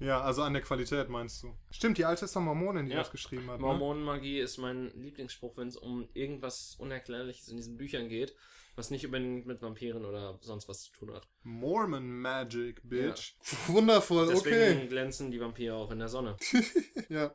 [0.00, 1.56] Ja, also an der Qualität meinst du.
[1.70, 2.98] Stimmt, die alte ist doch Mormonin, die ja.
[2.98, 3.60] das geschrieben hat.
[3.60, 3.66] Ne?
[3.66, 4.42] Mormonenmagie ne?
[4.42, 8.34] ist mein Lieblingsspruch, wenn es um irgendwas Unerklärliches in diesen Büchern geht,
[8.74, 11.28] was nicht unbedingt mit Vampiren oder sonst was zu tun hat.
[11.42, 13.36] Mormon Magic, Bitch.
[13.40, 13.74] Ja.
[13.74, 14.68] Wundervoll, Deswegen okay.
[14.70, 16.36] Deswegen glänzen die Vampire auch in der Sonne.
[17.08, 17.32] ja.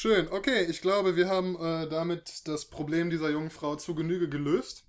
[0.00, 4.28] Schön, okay, ich glaube, wir haben äh, damit das Problem dieser jungen Frau zu Genüge
[4.28, 4.84] gelöst.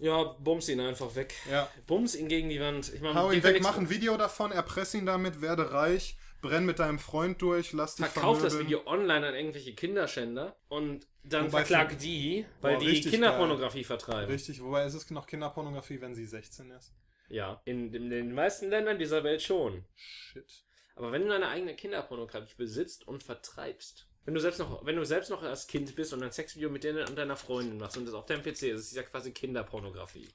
[0.00, 1.32] Ja, bums ihn einfach weg.
[1.48, 1.70] Ja.
[1.86, 2.92] Bums ihn gegen die Wand.
[2.92, 6.66] Ich mein, Hau ihn weg, mach ein Video davon, erpress ihn damit, werde reich, brenn
[6.66, 11.52] mit deinem Freund durch, lass dich Verkauf das Video online an irgendwelche Kinderschänder und dann
[11.52, 13.84] wobei verklag die, weil boah, die Kinderpornografie geil.
[13.84, 14.32] vertreiben.
[14.32, 16.92] Richtig, wobei ist es noch Kinderpornografie, wenn sie 16 ist?
[17.28, 19.84] Ja, in, in den meisten Ländern dieser Welt schon.
[19.94, 20.64] Shit.
[20.96, 25.06] Aber wenn du deine eigene Kinderpornografie besitzt und vertreibst, wenn du selbst noch, wenn du
[25.06, 28.04] selbst noch als Kind bist und ein Sexvideo mit dir und deiner Freundin machst und
[28.04, 30.28] das auf deinem PC ist, ist ja quasi Kinderpornografie.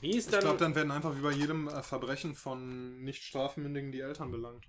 [0.00, 0.38] Wie ist dann.
[0.38, 4.30] Ich glaube, dann werden einfach wie bei jedem äh, Verbrechen von nicht strafmündigen die Eltern
[4.30, 4.64] belangt.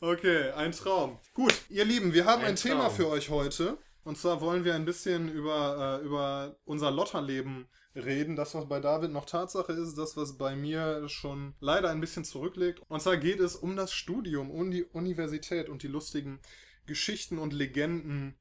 [0.00, 1.20] Okay, ein Traum.
[1.34, 3.78] Gut, ihr Lieben, wir haben ein, ein Thema für euch heute.
[4.02, 8.34] Und zwar wollen wir ein bisschen über, äh, über unser Lotterleben reden.
[8.34, 12.24] Das, was bei David noch Tatsache ist, das, was bei mir schon leider ein bisschen
[12.24, 12.82] zurücklegt.
[12.88, 16.40] Und zwar geht es um das Studium, um die Universität und die lustigen
[16.86, 18.38] Geschichten und Legenden,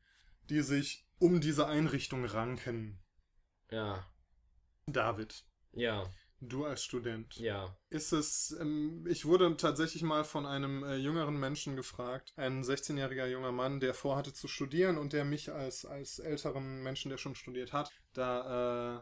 [0.50, 3.00] die sich um diese Einrichtung ranken.
[3.72, 4.06] Ja.
[4.88, 5.46] David.
[5.72, 6.10] Ja.
[6.42, 7.36] Du als Student.
[7.38, 7.76] Ja.
[7.90, 13.26] Ist es, ähm, ich wurde tatsächlich mal von einem äh, jüngeren Menschen gefragt, ein 16-jähriger
[13.28, 17.36] junger Mann, der vorhatte zu studieren und der mich als, als älteren Menschen, der schon
[17.36, 19.02] studiert hat, da äh,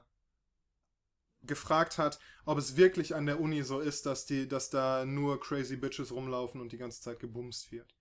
[1.46, 5.40] gefragt hat, ob es wirklich an der Uni so ist, dass die, dass da nur
[5.40, 7.94] crazy Bitches rumlaufen und die ganze Zeit gebumst wird.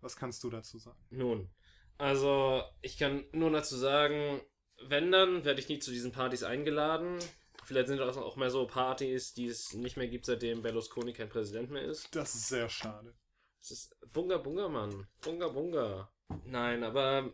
[0.00, 0.98] Was kannst du dazu sagen?
[1.10, 1.50] Nun,
[1.98, 4.40] also ich kann nur dazu sagen,
[4.82, 7.18] wenn dann, werde ich nie zu diesen Partys eingeladen.
[7.64, 11.28] Vielleicht sind das auch mehr so Partys, die es nicht mehr gibt, seitdem Berlusconi kein
[11.28, 12.14] Präsident mehr ist.
[12.14, 13.14] Das ist sehr schade.
[13.58, 15.06] Das ist Bunga Bunga, Mann.
[15.20, 16.10] Bunga Bunga.
[16.46, 17.32] Nein, aber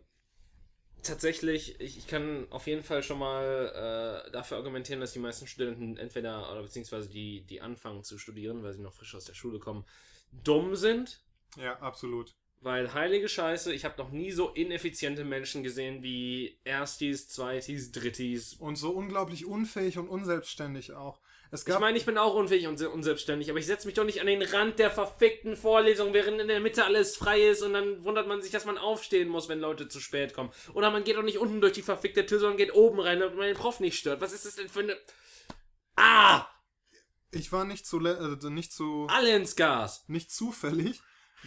[1.02, 5.46] tatsächlich, ich, ich kann auf jeden Fall schon mal äh, dafür argumentieren, dass die meisten
[5.46, 9.34] Studenten entweder oder beziehungsweise die, die anfangen zu studieren, weil sie noch frisch aus der
[9.34, 9.84] Schule kommen,
[10.32, 11.22] dumm sind.
[11.56, 12.34] Ja, absolut.
[12.66, 18.54] Weil heilige Scheiße, ich habe noch nie so ineffiziente Menschen gesehen wie Erstis, Zweitis, Drittis.
[18.54, 21.20] Und so unglaublich unfähig und unselbstständig auch.
[21.52, 23.94] Es Ich gab meine, ich bin auch unfähig und se- unselbstständig, aber ich setze mich
[23.94, 27.62] doch nicht an den Rand der verfickten Vorlesung, während in der Mitte alles frei ist
[27.62, 30.50] und dann wundert man sich, dass man aufstehen muss, wenn Leute zu spät kommen.
[30.74, 33.36] Oder man geht doch nicht unten durch die verfickte Tür, sondern geht oben rein, damit
[33.36, 34.20] man den Prof nicht stört.
[34.20, 34.96] Was ist das denn für eine...
[35.94, 36.46] Ah!
[37.30, 40.02] ich war nicht zu, äh, nicht zu Alle ins Gas!
[40.08, 41.00] nicht zufällig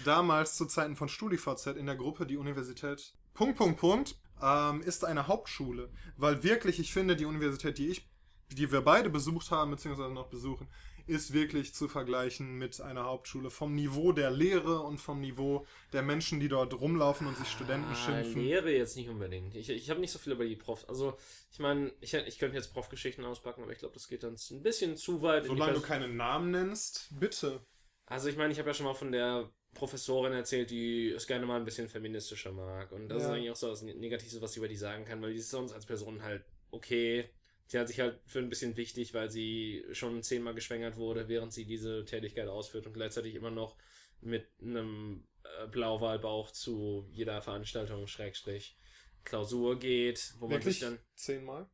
[0.06, 5.06] damals zu Zeiten von StudiVZ in der Gruppe die Universität Punkt Punkt Punkt ähm, ist
[5.06, 8.08] eine Hauptschule, weil wirklich ich finde die Universität, die ich,
[8.50, 10.68] die wir beide besucht haben beziehungsweise noch besuchen,
[11.08, 16.04] ist wirklich zu vergleichen mit einer Hauptschule vom Niveau der Lehre und vom Niveau der
[16.04, 18.42] Menschen, die dort rumlaufen und sich Studenten Ah, schimpfen.
[18.44, 19.56] Lehre jetzt nicht unbedingt.
[19.56, 20.88] Ich, ich habe nicht so viel über die Prof.
[20.88, 21.18] Also,
[21.52, 24.62] ich meine, ich, ich könnte jetzt Prof-Geschichten auspacken, aber ich glaube, das geht dann ein
[24.62, 25.46] bisschen zu weit.
[25.46, 27.66] Solange du keinen Namen nennst, bitte.
[28.06, 31.46] Also ich meine, ich habe ja schon mal von der Professorin erzählt, die es gerne
[31.46, 32.92] mal ein bisschen feministischer mag.
[32.92, 33.30] Und das Ja.
[33.30, 35.50] ist eigentlich auch so das Negative, was ich über die sagen kann, weil die ist
[35.52, 37.30] sonst als Person halt okay.
[37.68, 41.54] Sie hat sich halt für ein bisschen wichtig, weil sie schon zehnmal geschwängert wurde, während
[41.54, 43.78] sie diese Tätigkeit ausführt und gleichzeitig immer noch
[44.22, 48.76] mit einem äh, Blauwalbauch zu jeder Veranstaltung, Schrägstrich,
[49.24, 51.70] Klausur geht, wo man Wirklich sich dann, zehnmal.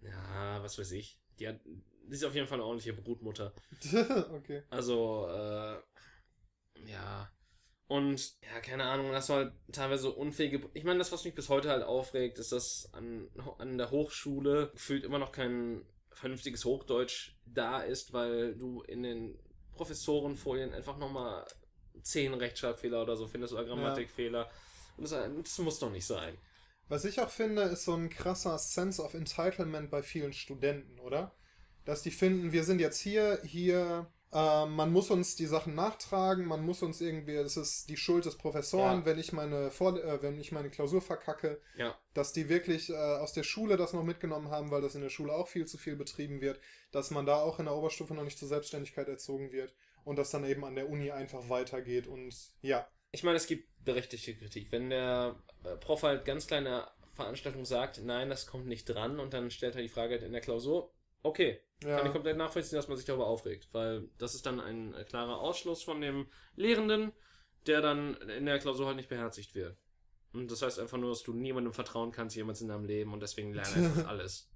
[0.00, 3.52] ja, was weiß ich, die hat, die ist auf jeden Fall eine ordentliche Brutmutter.
[4.32, 4.62] okay.
[4.70, 5.76] Also, äh,
[6.86, 7.30] ja.
[7.86, 10.68] Und, ja, keine Ahnung, das war halt teilweise so unfähige.
[10.74, 14.70] Ich meine, das, was mich bis heute halt aufregt, ist, dass an, an der Hochschule
[14.72, 19.38] gefühlt immer noch kein vernünftiges Hochdeutsch da ist, weil du in den
[19.72, 21.46] Professorenfolien einfach nochmal
[22.02, 24.50] zehn Rechtschreibfehler oder so findest oder Grammatikfehler.
[24.96, 25.12] Und das,
[25.42, 26.36] das muss doch nicht sein.
[26.88, 31.34] Was ich auch finde, ist so ein krasser Sense of Entitlement bei vielen Studenten, oder?
[31.84, 36.44] Dass die finden, wir sind jetzt hier, hier, äh, man muss uns die Sachen nachtragen,
[36.46, 39.04] man muss uns irgendwie, es ist die Schuld des Professoren, Ja.
[39.06, 41.96] wenn ich meine Vor äh, wenn ich meine Klausur verkacke, Ja.
[42.14, 45.08] dass die wirklich äh, aus der Schule das noch mitgenommen haben, weil das in der
[45.10, 46.60] Schule auch viel zu viel betrieben wird,
[46.92, 49.74] dass man da auch in der Oberstufe noch nicht zur Selbstständigkeit erzogen wird
[50.04, 52.86] und das dann eben an der Uni einfach weitergeht und ja.
[53.10, 54.70] Ich meine, es gibt berechtigte Kritik.
[54.70, 59.32] Wenn der äh, Prof halt ganz kleine Veranstaltung sagt, nein, das kommt nicht dran und
[59.32, 60.92] dann stellt er die Frage halt in der Klausur,
[61.22, 64.60] okay, kann ich Ja, komplett nachvollziehen, dass man sich darüber aufregt, weil das ist dann
[64.60, 67.12] ein äh, klarer Ausschluss von dem Lehrenden,
[67.66, 69.76] der dann in der Klausur halt nicht beherzigt wird.
[70.32, 73.20] Und das heißt einfach nur, dass du niemandem vertrauen kannst, jemals in deinem Leben und
[73.20, 74.50] deswegen lerne einfach alles.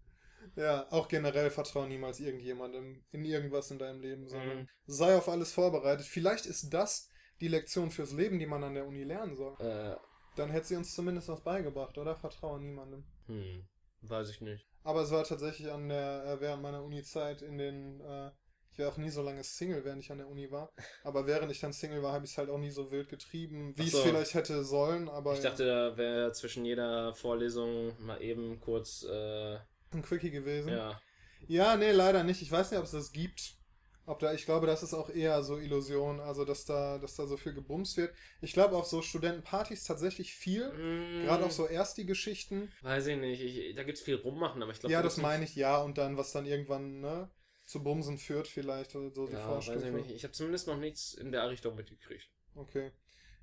[0.56, 4.68] ja, auch generell vertraue niemals irgendjemandem in irgendwas in deinem Leben, sondern Mhm.
[4.86, 6.06] sei auf alles vorbereitet.
[6.06, 7.08] Vielleicht ist das
[7.40, 9.56] die Lektion fürs Leben, die man an der Uni lernen soll.
[9.60, 9.96] Äh,
[10.36, 12.16] Dann hätte sie uns zumindest was beigebracht, oder?
[12.16, 13.04] Vertraue niemandem.
[13.26, 13.64] hm,
[14.02, 14.66] weiß ich nicht.
[14.84, 18.30] Aber es war tatsächlich an der, äh, während meiner Uni-Zeit in den, äh,
[18.72, 20.72] ich war auch nie so lange Single, während ich an der Uni war.
[21.04, 23.74] Aber während ich dann Single war, habe ich es halt auch nie so wild getrieben,
[23.76, 23.98] wie ich so.
[23.98, 29.04] es vielleicht hätte sollen, aber Ich dachte, da wäre zwischen jeder Vorlesung mal eben kurz,
[29.04, 29.58] äh,
[29.92, 30.70] ein Quickie gewesen.
[30.70, 31.00] ja,
[31.48, 32.40] Ja, nee, leider nicht.
[32.40, 33.56] Ich weiß nicht, ob es das gibt.
[34.05, 37.26] Ob da, ich glaube, das ist auch eher so Illusion, also dass da, dass da
[37.26, 38.12] so viel gebumst wird.
[38.40, 40.72] Ich glaube auf so Studentenpartys tatsächlich viel.
[40.72, 42.72] Mm, Gerade auf so Ersti-Geschichten.
[42.82, 43.40] Weiß ich nicht.
[43.40, 44.92] Ich, da gibt es viel rummachen, aber ich glaube.
[44.92, 45.80] Ja, das meine ich, ja.
[45.80, 47.30] Und dann, was dann irgendwann, ne,
[47.64, 49.86] zu Bumsen führt vielleicht, oder so die Ja, weiß Vorstufe.
[49.86, 50.11] ich nicht.
[50.11, 52.28] Ich habe zumindest noch nichts in der Richtung mitgekriegt.
[52.57, 52.90] Okay.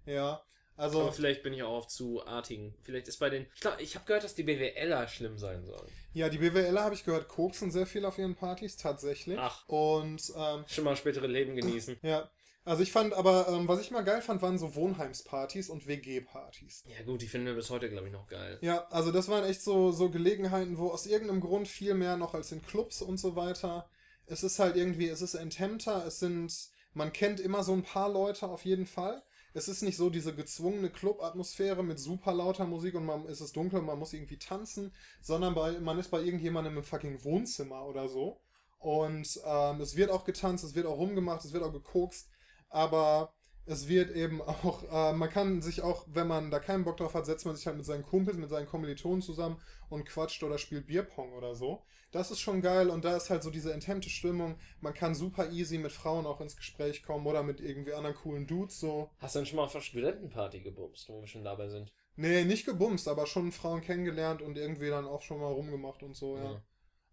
[0.05, 0.43] Ja,
[0.79, 2.73] also, Aber vielleicht bin ich auch auf zu artigen.
[2.81, 3.45] Vielleicht ist bei den.
[3.53, 5.89] Ich glaube, ich habe gehört, dass die BWLer schlimm sein sollen.
[6.13, 9.37] ja, die BWLer habe ich gehört, koksen sehr viel auf ihren Partys, tatsächlich.
[9.37, 9.67] Ach.
[9.67, 11.97] Und, ähm, Schon mal spätere Leben genießen.
[12.01, 12.29] ja.
[12.65, 16.83] Also ich fand aber, ähm, was ich mal geil fand, waren so Wohnheimspartys und WG-Partys.
[16.87, 18.59] ja, gut, die finden wir bis heute, glaube ich, noch geil.
[18.61, 22.33] Ja, also das waren echt so, so Gelegenheiten, wo aus irgendeinem Grund viel mehr noch
[22.35, 23.89] als in Clubs und so weiter.
[24.27, 26.53] Es ist halt irgendwie, es ist enthemmter, es sind,
[26.93, 29.23] man kennt immer so ein paar Leute auf jeden Fall.
[29.53, 33.55] Es ist nicht so diese gezwungene Club-Atmosphäre mit super lauter Musik und man es ist
[33.55, 37.85] dunkel und man muss irgendwie tanzen, sondern bei, man ist bei irgendjemandem im fucking Wohnzimmer
[37.85, 38.39] oder so.
[38.79, 42.29] Und ähm, es wird auch getanzt, es wird auch rumgemacht, es wird auch gekokst,
[42.69, 43.33] aber
[43.65, 47.13] es wird eben auch, äh, man kann sich auch, wenn man da keinen Bock drauf
[47.13, 49.57] hat, setzt man sich halt mit seinen Kumpels, mit seinen Kommilitonen zusammen
[49.89, 51.83] und quatscht oder spielt Bierpong oder so.
[52.11, 54.57] Das ist schon geil und da ist halt so diese enthemmte Stimmung.
[54.81, 58.47] Man kann super easy mit Frauen auch ins Gespräch kommen oder mit irgendwie anderen coolen
[58.47, 59.11] Dudes so.
[59.19, 61.93] Hast du denn schon mal auf einer Studentenparty gebumst, wo wir schon dabei sind?
[62.15, 66.15] Nee, nicht gebumst, aber schon Frauen kennengelernt und irgendwie dann auch schon mal rumgemacht und
[66.15, 66.43] so, ja.
[66.43, 66.61] Ja.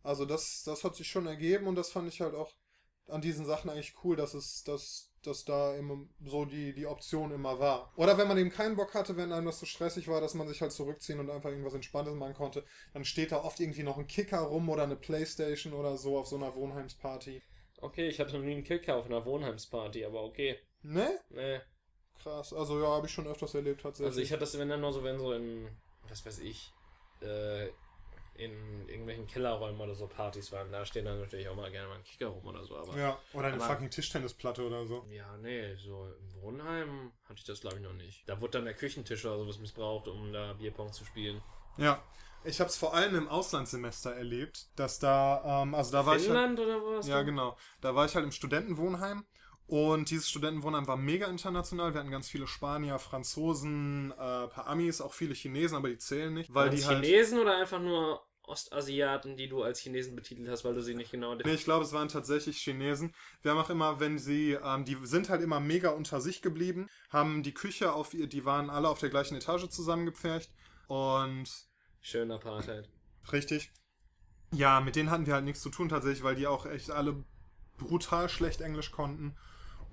[0.02, 2.52] Also das, das hat sich schon ergeben und das fand ich halt auch
[3.08, 7.32] an diesen Sachen eigentlich cool, dass es, dass, dass da immer so die, die Option
[7.32, 7.92] immer war.
[7.96, 10.48] Oder wenn man eben keinen Bock hatte, wenn einem das zu stressig war, dass man
[10.48, 13.98] sich halt zurückziehen und einfach irgendwas Entspanntes machen konnte, dann steht da oft irgendwie noch
[13.98, 17.42] ein Kicker rum oder eine Playstation oder so auf so einer Wohnheimsparty.
[17.78, 20.58] Okay, ich hatte noch nie einen Kicker auf einer Wohnheimsparty, aber okay.
[20.82, 21.18] Ne?
[21.30, 21.60] Nee.
[22.22, 22.52] Krass.
[22.52, 24.08] Also ja, habe ich schon öfters erlebt tatsächlich.
[24.08, 25.68] Also ich hatte das, wenn dann nur so, wenn so in,
[26.08, 26.72] was weiß ich,
[27.20, 27.68] äh,
[28.38, 31.96] in irgendwelchen Kellerräumen oder so Partys waren, da stehen dann natürlich auch mal gerne mal
[31.96, 32.96] ein Kicker rum oder so, aber.
[32.96, 35.04] ja, oder eine aber- fucking Tischtennisplatte oder so.
[35.10, 38.28] Ja, nee, so im Wohnheim hatte ich das glaube ich noch nicht.
[38.28, 41.42] Da wurde dann der Küchentisch oder sowas missbraucht, um da Bierpong zu spielen.
[41.76, 42.02] Ja.
[42.44, 46.28] Ich habe es vor allem im Auslandssemester erlebt, dass da, ähm, also da war ich
[46.28, 47.08] halt, Finnland oder was?
[47.08, 47.56] Ja, genau.
[47.80, 49.26] Da war ich halt im Studentenwohnheim
[49.66, 51.92] und dieses Studentenwohnheim war mega international.
[51.92, 55.98] Wir hatten ganz viele Spanier, Franzosen, äh, ein paar Amis, auch viele Chinesen, aber die
[55.98, 57.04] zählen nicht, weil die halt.
[57.04, 61.10] Chinesen oder einfach nur Ostasiaten, die du als Chinesen betitelt hast, weil du sie nicht
[61.10, 63.12] genau Nee, ich glaube, es waren tatsächlich Chinesen.
[63.42, 66.88] Wir haben auch immer, wenn sie, ähm, die sind halt immer mega unter sich geblieben,
[67.10, 70.52] haben die Küche auf ihr, die waren alle auf der gleichen Etage zusammengepfercht
[70.86, 71.50] und
[72.00, 72.88] Schön Apartheid.
[73.32, 73.72] Richtig.
[74.52, 77.24] Ja, mit denen hatten wir halt nichts zu tun tatsächlich, weil die auch echt alle
[77.78, 79.36] brutal schlecht Englisch konnten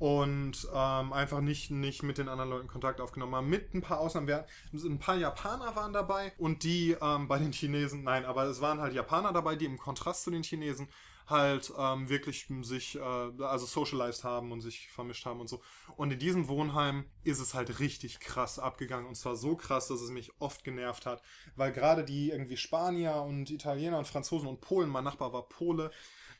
[0.04, 3.48] und ähm, einfach nicht, nicht mit den anderen Leuten Kontakt aufgenommen haben.
[3.48, 4.28] Mit ein paar Ausnahmen.
[4.28, 8.60] Wir, ein paar Japaner waren dabei und die ähm, bei den Chinesen, nein, aber es
[8.60, 10.90] waren halt Japaner dabei, die im Kontrast zu den Chinesen
[11.26, 15.62] halt ähm, wirklich sich, äh, also socialized haben und sich vermischt haben und so.
[15.96, 19.08] Und in diesem Wohnheim ist es halt richtig krass abgegangen.
[19.08, 21.22] Und zwar so krass, dass es mich oft genervt hat.
[21.56, 25.92] Weil gerade die irgendwie Spanier und Italiener und Franzosen und Polen, mein Nachbar war Pole.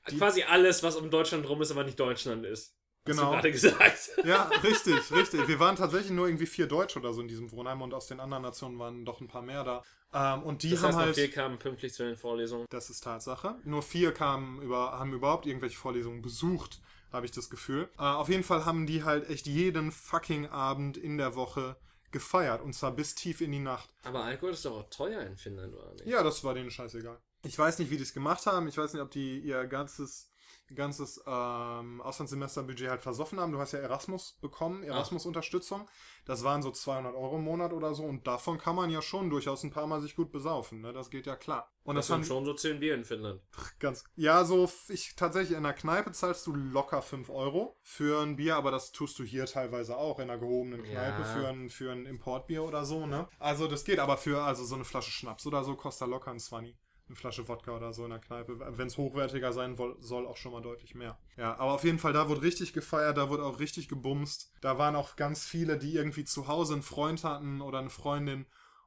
[0.04, 2.76] Quasi alles, was um Deutschland rum ist, aber nicht Deutschland ist.
[3.06, 3.26] Hast Genau.
[3.30, 4.10] du gerade gesagt.
[4.24, 5.48] Ja, richtig, richtig.
[5.48, 8.20] Wir waren tatsächlich nur irgendwie vier Deutsche oder so in diesem Wohnheim und aus den
[8.22, 9.84] anderen Nationen waren doch ein paar mehr da.
[10.14, 11.16] Ähm, und die das haben heißt, noch halt.
[11.16, 12.66] vier kamen pünktlich zu den Vorlesungen.
[12.70, 13.56] Das ist Tatsache.
[13.66, 16.80] Nur vier kamen über, haben überhaupt irgendwelche Vorlesungen besucht,
[17.12, 17.90] habe ich das Gefühl.
[17.98, 21.76] Äh, auf jeden Fall haben die halt echt jeden fucking Abend in der Woche
[22.12, 22.62] gefeiert.
[22.62, 23.90] Und zwar bis tief in die Nacht.
[24.04, 26.06] Aber Alkohol ist doch auch teuer in Finnland, oder nicht?
[26.06, 27.20] Ja, das war denen scheißegal.
[27.46, 28.68] Ich weiß nicht, wie die es gemacht haben.
[28.70, 30.30] Ich weiß nicht, ob die ihr ganzes,
[30.76, 33.52] ganzes ähm, Auslandssemesterbudget halt versoffen haben.
[33.52, 35.88] Du hast ja Erasmus bekommen, Erasmus-Unterstützung.
[36.26, 38.04] Das waren so 200 Euro im Monat oder so.
[38.04, 40.82] Und davon kann man ja schon durchaus ein paar Mal sich gut besaufen.
[40.82, 40.94] Ne?
[40.94, 41.70] Das geht ja klar.
[41.84, 43.42] Und das das, sind schon so 10 Bier in Finnland.
[43.80, 48.38] ganz, ja, so, ich tatsächlich in der Kneipe zahlst du locker 5 Euro für ein
[48.38, 51.26] Bier, aber das tust du hier teilweise auch in einer gehobenen Kneipe Ja.
[51.26, 53.28] für ein, für ein Importbier oder so, ne?
[53.38, 56.40] Also das geht, aber für also so eine Flasche Schnaps oder so kostet locker ein
[56.40, 56.78] 20.
[57.08, 58.60] Eine Flasche Wodka oder so in der Kneipe.
[58.78, 61.18] Wenn es hochwertiger sein soll, auch schon mal deutlich mehr.
[61.36, 64.54] Ja, aber auf jeden Fall, da wurde richtig gefeiert, da wurde auch richtig gebumst.
[64.62, 68.46] Da waren auch ganz viele, die irgendwie zu Hause einen Freund hatten oder eine Freundin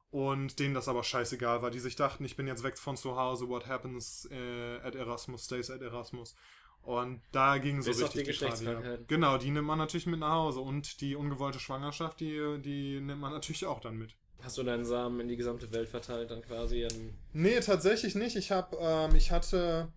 [0.09, 3.17] und denen das aber scheißegal war, die sich dachten, ich bin jetzt weg von zu
[3.17, 6.35] Hause, what happens äh, at Erasmus stays at Erasmus.
[6.81, 8.51] Und da ging so Bis auf richtig die Party ab.
[8.51, 9.07] Geschlechtskrankheiten.
[9.07, 13.19] Genau, die nimmt man natürlich mit nach Hause und die ungewollte Schwangerschaft, die, die nimmt
[13.19, 14.15] man natürlich auch dann mit.
[14.41, 17.13] Hast du deinen Samen in die gesamte Welt verteilt, dann quasi in.
[17.33, 18.35] Nee, tatsächlich nicht.
[18.35, 19.89] Ich habe, ähm, ich hatte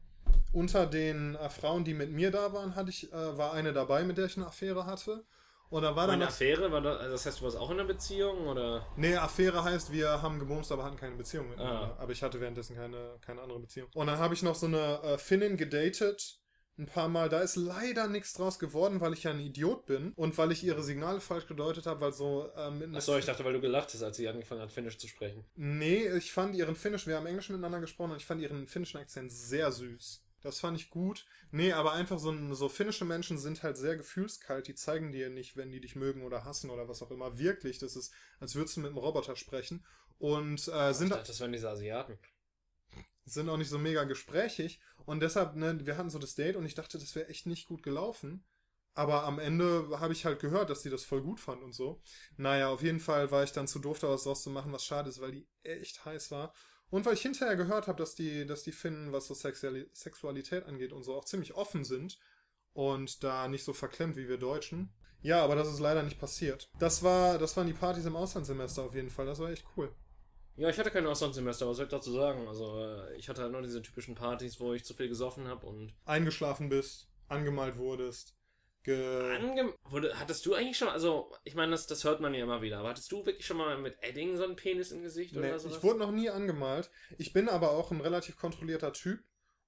[0.53, 4.03] unter den äh, Frauen, die mit mir da waren, hatte ich, äh, war eine dabei,
[4.03, 5.25] mit der ich eine Affäre hatte.
[5.71, 6.73] Und da war dann Eine Affäre?
[6.73, 8.85] War das, also das heißt, du warst auch in einer Beziehung oder?
[8.97, 11.95] Nee, Affäre heißt, wir haben gebumst, aber hatten keine Beziehung miteinander.
[11.97, 12.03] Ah.
[12.03, 13.89] Aber ich hatte währenddessen keine, keine andere Beziehung.
[13.95, 16.40] Und dann habe ich noch so eine äh, Finnin gedatet.
[16.81, 17.29] Ein paar Mal.
[17.29, 20.65] Da ist leider nichts draus geworden, weil ich ja ein Idiot bin und weil ich
[20.65, 22.51] ihre Signale falsch gedeutet habe, weil so.
[22.57, 25.45] Ähm, Achso, ich dachte, weil du gelacht hast, als sie angefangen hat, Finnisch zu sprechen.
[25.57, 28.99] Nee, ich fand ihren Finnisch, wir haben Englisch miteinander gesprochen und ich fand ihren finnischen
[28.99, 30.25] Akzent sehr süß.
[30.41, 31.27] Das fand ich gut.
[31.51, 34.67] Nee, aber einfach so, so finnische Menschen sind halt sehr gefühlskalt.
[34.67, 37.39] Die zeigen dir nicht, wenn die dich mögen oder hassen oder was auch immer.
[37.39, 39.85] Wirklich, das ist, als würdest du mit einem Roboter sprechen.
[40.19, 42.19] Und äh, Ich sind, dachte, das waren diese Asiaten.
[43.33, 44.81] Sind auch nicht so mega gesprächig.
[45.07, 47.67] Und deshalb, ne, wir hatten so das Date und ich dachte, das wäre echt nicht
[47.67, 48.45] gut gelaufen.
[48.95, 52.03] Aber am Ende habe ich halt gehört, dass sie das voll gut fand und so.
[52.37, 54.85] Naja, auf jeden Fall war ich dann zu doof, da was draus zu machen, was
[54.85, 56.53] schade ist, weil die echt heiß war.
[56.91, 60.67] Und weil ich hinterher gehört habe, dass die, dass die Finnen, was so Sexuali Sexualität
[60.67, 62.19] angeht und so, auch ziemlich offen sind
[62.73, 64.93] und da nicht so verklemmt wie wir Deutschen.
[65.23, 66.69] Ja, aber das ist leider nicht passiert.
[66.79, 69.27] Das war, das waren die Partys im Auslandssemester auf jeden Fall.
[69.27, 69.95] Das war echt cool.
[70.61, 72.47] Ja, ich hatte kein Auslandssemester, was soll ich dazu sagen?
[72.47, 75.67] Also, äh, ich hatte halt nur diese typischen Partys, wo ich zu viel gesoffen habe
[75.67, 75.95] und.
[76.05, 78.37] Eingeschlafen bist, angemalt wurdest,
[78.83, 82.45] ge Ange wurde, hattest du eigentlich schon, also, ich meine, das, das hört man ja
[82.45, 85.35] immer wieder, aber hattest du wirklich schon mal mit Edding so einen Penis im Gesicht
[85.35, 85.71] Nee, oder so?
[85.71, 86.91] ich wurde noch nie angemalt.
[87.17, 89.21] Ich bin aber auch ein relativ kontrollierter Typ.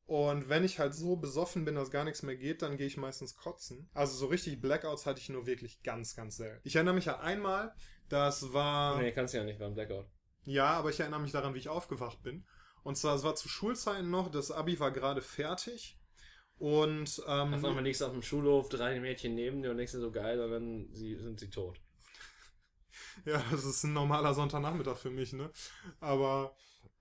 [0.05, 2.99] Und wenn ich halt so besoffen bin, dass gar nichts mehr geht, dann gehe ich
[2.99, 3.89] meistens kotzen.
[3.95, 6.61] Also so richtig Blackouts hatte ich nur wirklich ganz, ganz selten.
[6.65, 7.75] Ich erinnere mich an einmal,
[8.11, 9.01] das war...
[9.01, 10.11] Nee, kannst du ja nicht, war ein Blackout.
[10.45, 12.45] Ja, aber ich erinnere mich daran, wie ich aufgewacht bin.
[12.83, 15.99] Und zwar, es war zu Schulzeiten noch, das Abi war gerade fertig.
[16.59, 20.11] Und ähm, Auf einmal du auf dem Schulhof, drei Mädchen neben dir und dir so
[20.13, 21.81] geil, und dann sie, sind sie tot.
[23.25, 25.51] Ja, das ist ein normaler Sonntagnachmittag für mich, ne?
[26.01, 26.55] Aber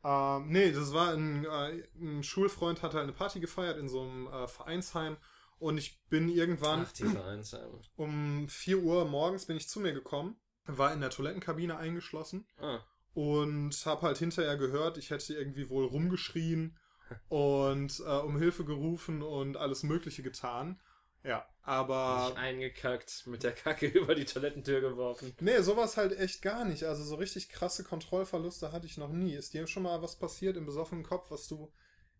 [0.03, 4.01] ähm, nee, das war ein, äh, ein Schulfreund hat halt eine Party gefeiert in so
[4.01, 5.17] einem äh, Vereinsheim
[5.59, 7.79] und ich bin irgendwann Ach, die Vereinsheime.
[7.95, 10.35] um 4 Uhr morgens bin ich zu mir gekommen,
[10.65, 12.79] war in der Toilettenkabine eingeschlossen Ah,
[13.13, 16.77] und habe halt hinterher gehört, ich hätte irgendwie wohl rumgeschrien
[17.29, 20.79] und äh, um Hilfe gerufen und alles Mögliche getan.
[21.23, 25.33] Ja, aber dich eingekackt, mit der Kacke über die Toilettentür geworfen.
[25.39, 26.83] Nee, sowas halt echt gar nicht.
[26.83, 29.35] Also so richtig krasse Kontrollverluste hatte ich noch nie.
[29.35, 31.71] Ist dir schon mal was passiert im besoffenen Kopf, was du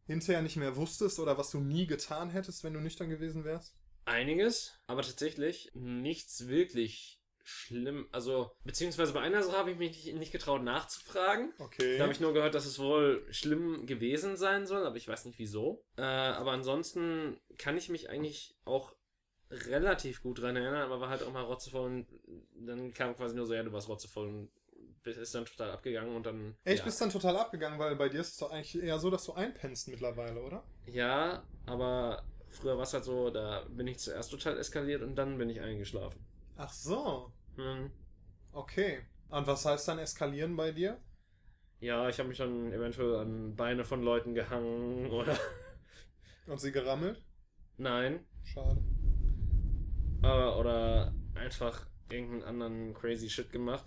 [0.05, 3.75] hinterher nicht mehr wusstest oder was du nie getan hättest, wenn du nüchtern gewesen wärst?
[4.05, 8.07] Einiges, aber tatsächlich nichts wirklich schlimm.
[8.11, 11.53] Also, beziehungsweise bei einer Sache habe ich mich nicht, nicht getraut nachzufragen.
[11.59, 11.97] Okay.
[11.97, 15.25] Da habe ich nur gehört, dass es wohl schlimm gewesen sein soll, aber ich weiß
[15.25, 15.83] nicht wieso.
[15.97, 18.95] Äh, aber ansonsten kann ich mich eigentlich auch
[19.49, 22.07] relativ gut dran erinnern, aber war halt auch mal rotzevoll und
[22.55, 24.49] dann kam quasi nur so, ja, du warst rotzevoll und
[25.03, 26.55] ist dann total abgegangen und dann.
[26.63, 26.85] Echt, ja.
[26.85, 29.33] bist dann total abgegangen, weil bei dir ist es doch eigentlich eher so, dass du
[29.33, 30.63] einpennst mittlerweile, oder?
[30.85, 35.37] Ja, aber früher war es halt so, da bin ich zuerst total eskaliert und dann
[35.37, 36.23] bin ich eingeschlafen.
[36.63, 37.31] Ach so.
[37.55, 37.89] Hm.
[38.51, 39.01] Okay.
[39.29, 41.01] Und was heißt dann eskalieren bei dir?
[41.79, 45.35] Ja, ich habe mich dann eventuell an Beine von Leuten gehangen oder.
[46.45, 47.25] Und sie gerammelt?
[47.77, 48.27] Nein.
[48.43, 48.79] Schade.
[50.21, 53.85] Äh, oder einfach irgendeinen anderen crazy Shit gemacht.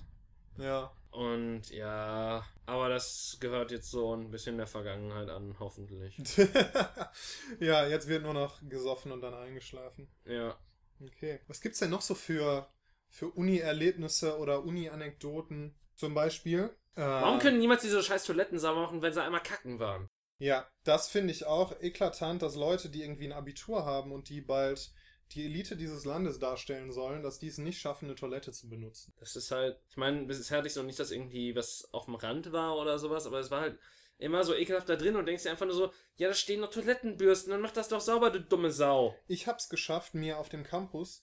[0.59, 0.91] Ja.
[1.13, 6.17] Und ja, aber das gehört jetzt so ein bisschen der Vergangenheit an, hoffentlich.
[7.61, 10.09] ja, jetzt wird nur noch gesoffen und dann eingeschlafen.
[10.25, 10.59] Ja.
[11.01, 11.41] Okay.
[11.47, 12.69] Was gibt's denn noch so für,
[13.09, 15.75] für Uni-Erlebnisse oder Uni-Anekdoten?
[15.95, 16.75] Zum Beispiel.
[16.97, 20.09] Äh, Warum können niemals diese scheiß Toiletten sauber machen, wenn sie einmal kacken waren?
[20.39, 24.41] Ja, das finde ich auch eklatant, dass Leute, die irgendwie ein Abitur haben und die
[24.41, 24.93] bald
[25.33, 29.13] die Elite dieses Landes darstellen sollen, dass die es nicht schaffen, eine Toilette zu benutzen.
[29.19, 32.15] Das ist halt, ich meine, bisher hatte ich so nicht, dass irgendwie was auf dem
[32.15, 33.79] Rand war oder sowas, aber es war halt
[34.25, 36.71] immer so ekelhaft da drin und denkst dir einfach nur so, ja, da stehen noch
[36.71, 39.15] Toilettenbürsten, dann mach das doch sauber, du dumme Sau.
[39.29, 41.23] Ich hab's geschafft, mir auf dem Campus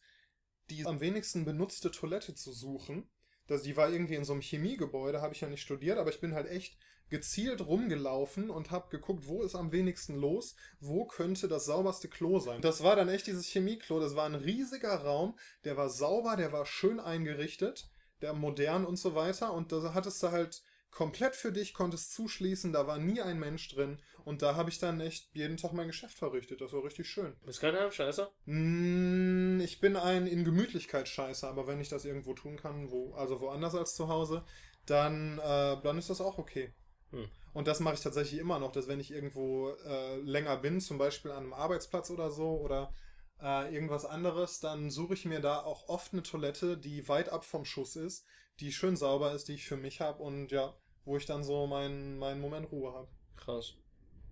[0.71, 3.09] die am wenigsten benutzte Toilette zu suchen.
[3.47, 6.21] Das, die war irgendwie in so einem Chemiegebäude, habe ich ja nicht studiert, aber ich
[6.21, 6.77] bin halt echt
[7.09, 12.39] gezielt rumgelaufen und habe geguckt, wo ist am wenigsten los, wo könnte das sauberste Klo
[12.39, 12.61] sein.
[12.61, 16.53] Das war dann echt dieses Chemieklo, das war ein riesiger Raum, der war sauber, der
[16.53, 17.89] war schön eingerichtet,
[18.21, 22.73] der modern und so weiter und da hattest du halt komplett für dich, konntest zuschließen,
[22.73, 25.87] da war nie ein Mensch drin und da habe ich dann echt jeden Tag mein
[25.87, 27.35] Geschäft verrichtet, das war richtig schön.
[27.45, 28.31] Bist kein Heimscheißer?
[28.45, 33.13] Mm, Ich bin ein in Gemütlichkeit scheiße, aber wenn ich das irgendwo tun kann, wo,
[33.15, 34.43] also woanders als zu Hause,
[34.85, 36.73] dann, äh, dann ist das auch okay.
[37.11, 37.29] Hm.
[37.53, 40.97] Und das mache ich tatsächlich immer noch, dass wenn ich irgendwo äh, länger bin, zum
[40.97, 42.93] Beispiel an einem Arbeitsplatz oder so oder
[43.41, 47.43] äh, irgendwas anderes, dann suche ich mir da auch oft eine Toilette, die weit ab
[47.43, 48.25] vom Schuss ist,
[48.59, 50.73] die schön sauber ist, die ich für mich habe und ja,
[51.05, 53.07] wo ich dann so meinen meinen Moment Ruhe habe.
[53.35, 53.75] Krass.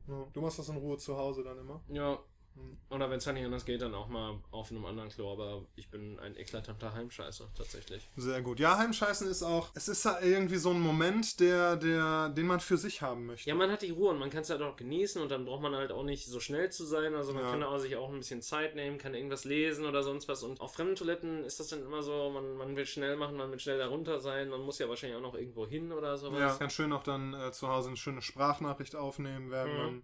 [0.07, 0.27] Ja.
[0.33, 1.81] Du machst das in Ruhe zu Hause dann immer.
[1.89, 2.19] Ja.
[2.59, 2.77] Hm.
[2.89, 5.65] Oder wenn es dann nicht anders geht, dann auch mal auf einem anderen Klo, aber
[5.75, 8.09] ich bin ein eklatanter Heimscheißer, tatsächlich.
[8.17, 8.59] Sehr gut.
[8.59, 12.59] Ja, Heimscheißen ist auch, es ist ja irgendwie so ein Moment, der, der, den man
[12.59, 13.47] für sich haben möchte.
[13.47, 15.61] Ja, man hat die Ruhe und man kann es halt auch genießen und dann braucht
[15.61, 17.13] man halt auch nicht so schnell zu sein.
[17.15, 17.51] Also man Ja.
[17.51, 20.43] kann auch sich auch ein bisschen Zeit nehmen, kann irgendwas lesen oder sonst was.
[20.43, 23.51] Und auf fremden Toiletten ist das dann immer so, man, man will schnell machen, man
[23.51, 26.39] will schnell da runter sein, man muss ja wahrscheinlich auch noch irgendwo hin oder sowas.
[26.39, 29.77] Ja, ganz schön auch dann äh, zu Hause eine schöne Sprachnachricht aufnehmen, während, Mhm.
[29.77, 30.03] man,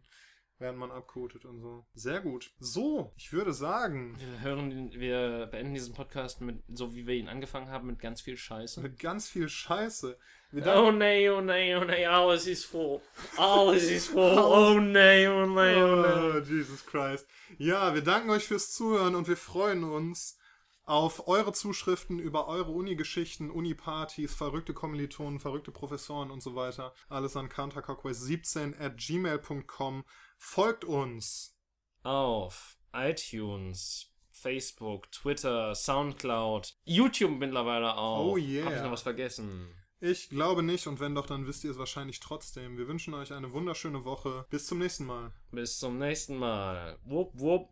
[0.57, 1.85] während man abkotet und so.
[1.93, 2.51] Sehr gut.
[2.59, 7.27] So, ich würde sagen, Wir hören, wir beenden diesen Podcast mit, so wie wir ihn
[7.27, 8.81] angefangen haben, mit ganz viel Scheiße.
[8.81, 10.17] mit ganz viel Scheiße.
[10.53, 13.01] Oh nee, oh nee, oh nee, alles ist voll.
[13.35, 14.35] Alles ist voll.
[14.37, 16.37] Oh nee, oh nee, oh nee.
[16.37, 17.27] Oh, Jesus Christ.
[17.57, 20.37] Ja, wir danken euch fürs Zuhören und wir freuen uns
[20.85, 26.93] auf eure Zuschriften über eure Uni-Geschichten, Uni-Partys, verrückte Kommilitonen, verrückte Professoren und so weiter.
[27.09, 30.05] Alles an counterclockwise17 at gmail.com.
[30.37, 31.57] Folgt uns.
[32.03, 38.33] Auf iTunes, Facebook, Twitter, Soundcloud, YouTube mittlerweile auch.
[38.33, 38.65] Oh yeah.
[38.65, 39.73] Hab ich noch was vergessen?
[39.99, 42.77] Ich glaube nicht und wenn doch, dann wisst ihr es wahrscheinlich trotzdem.
[42.77, 44.45] Wir wünschen euch eine wunderschöne Woche.
[44.49, 45.31] Bis zum nächsten Mal.
[45.51, 46.99] Bis zum nächsten Mal.
[47.05, 47.69] Wupp, wupp.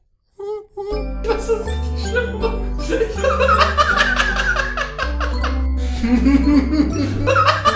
[1.24, 2.42] Das ist richtig schlimm.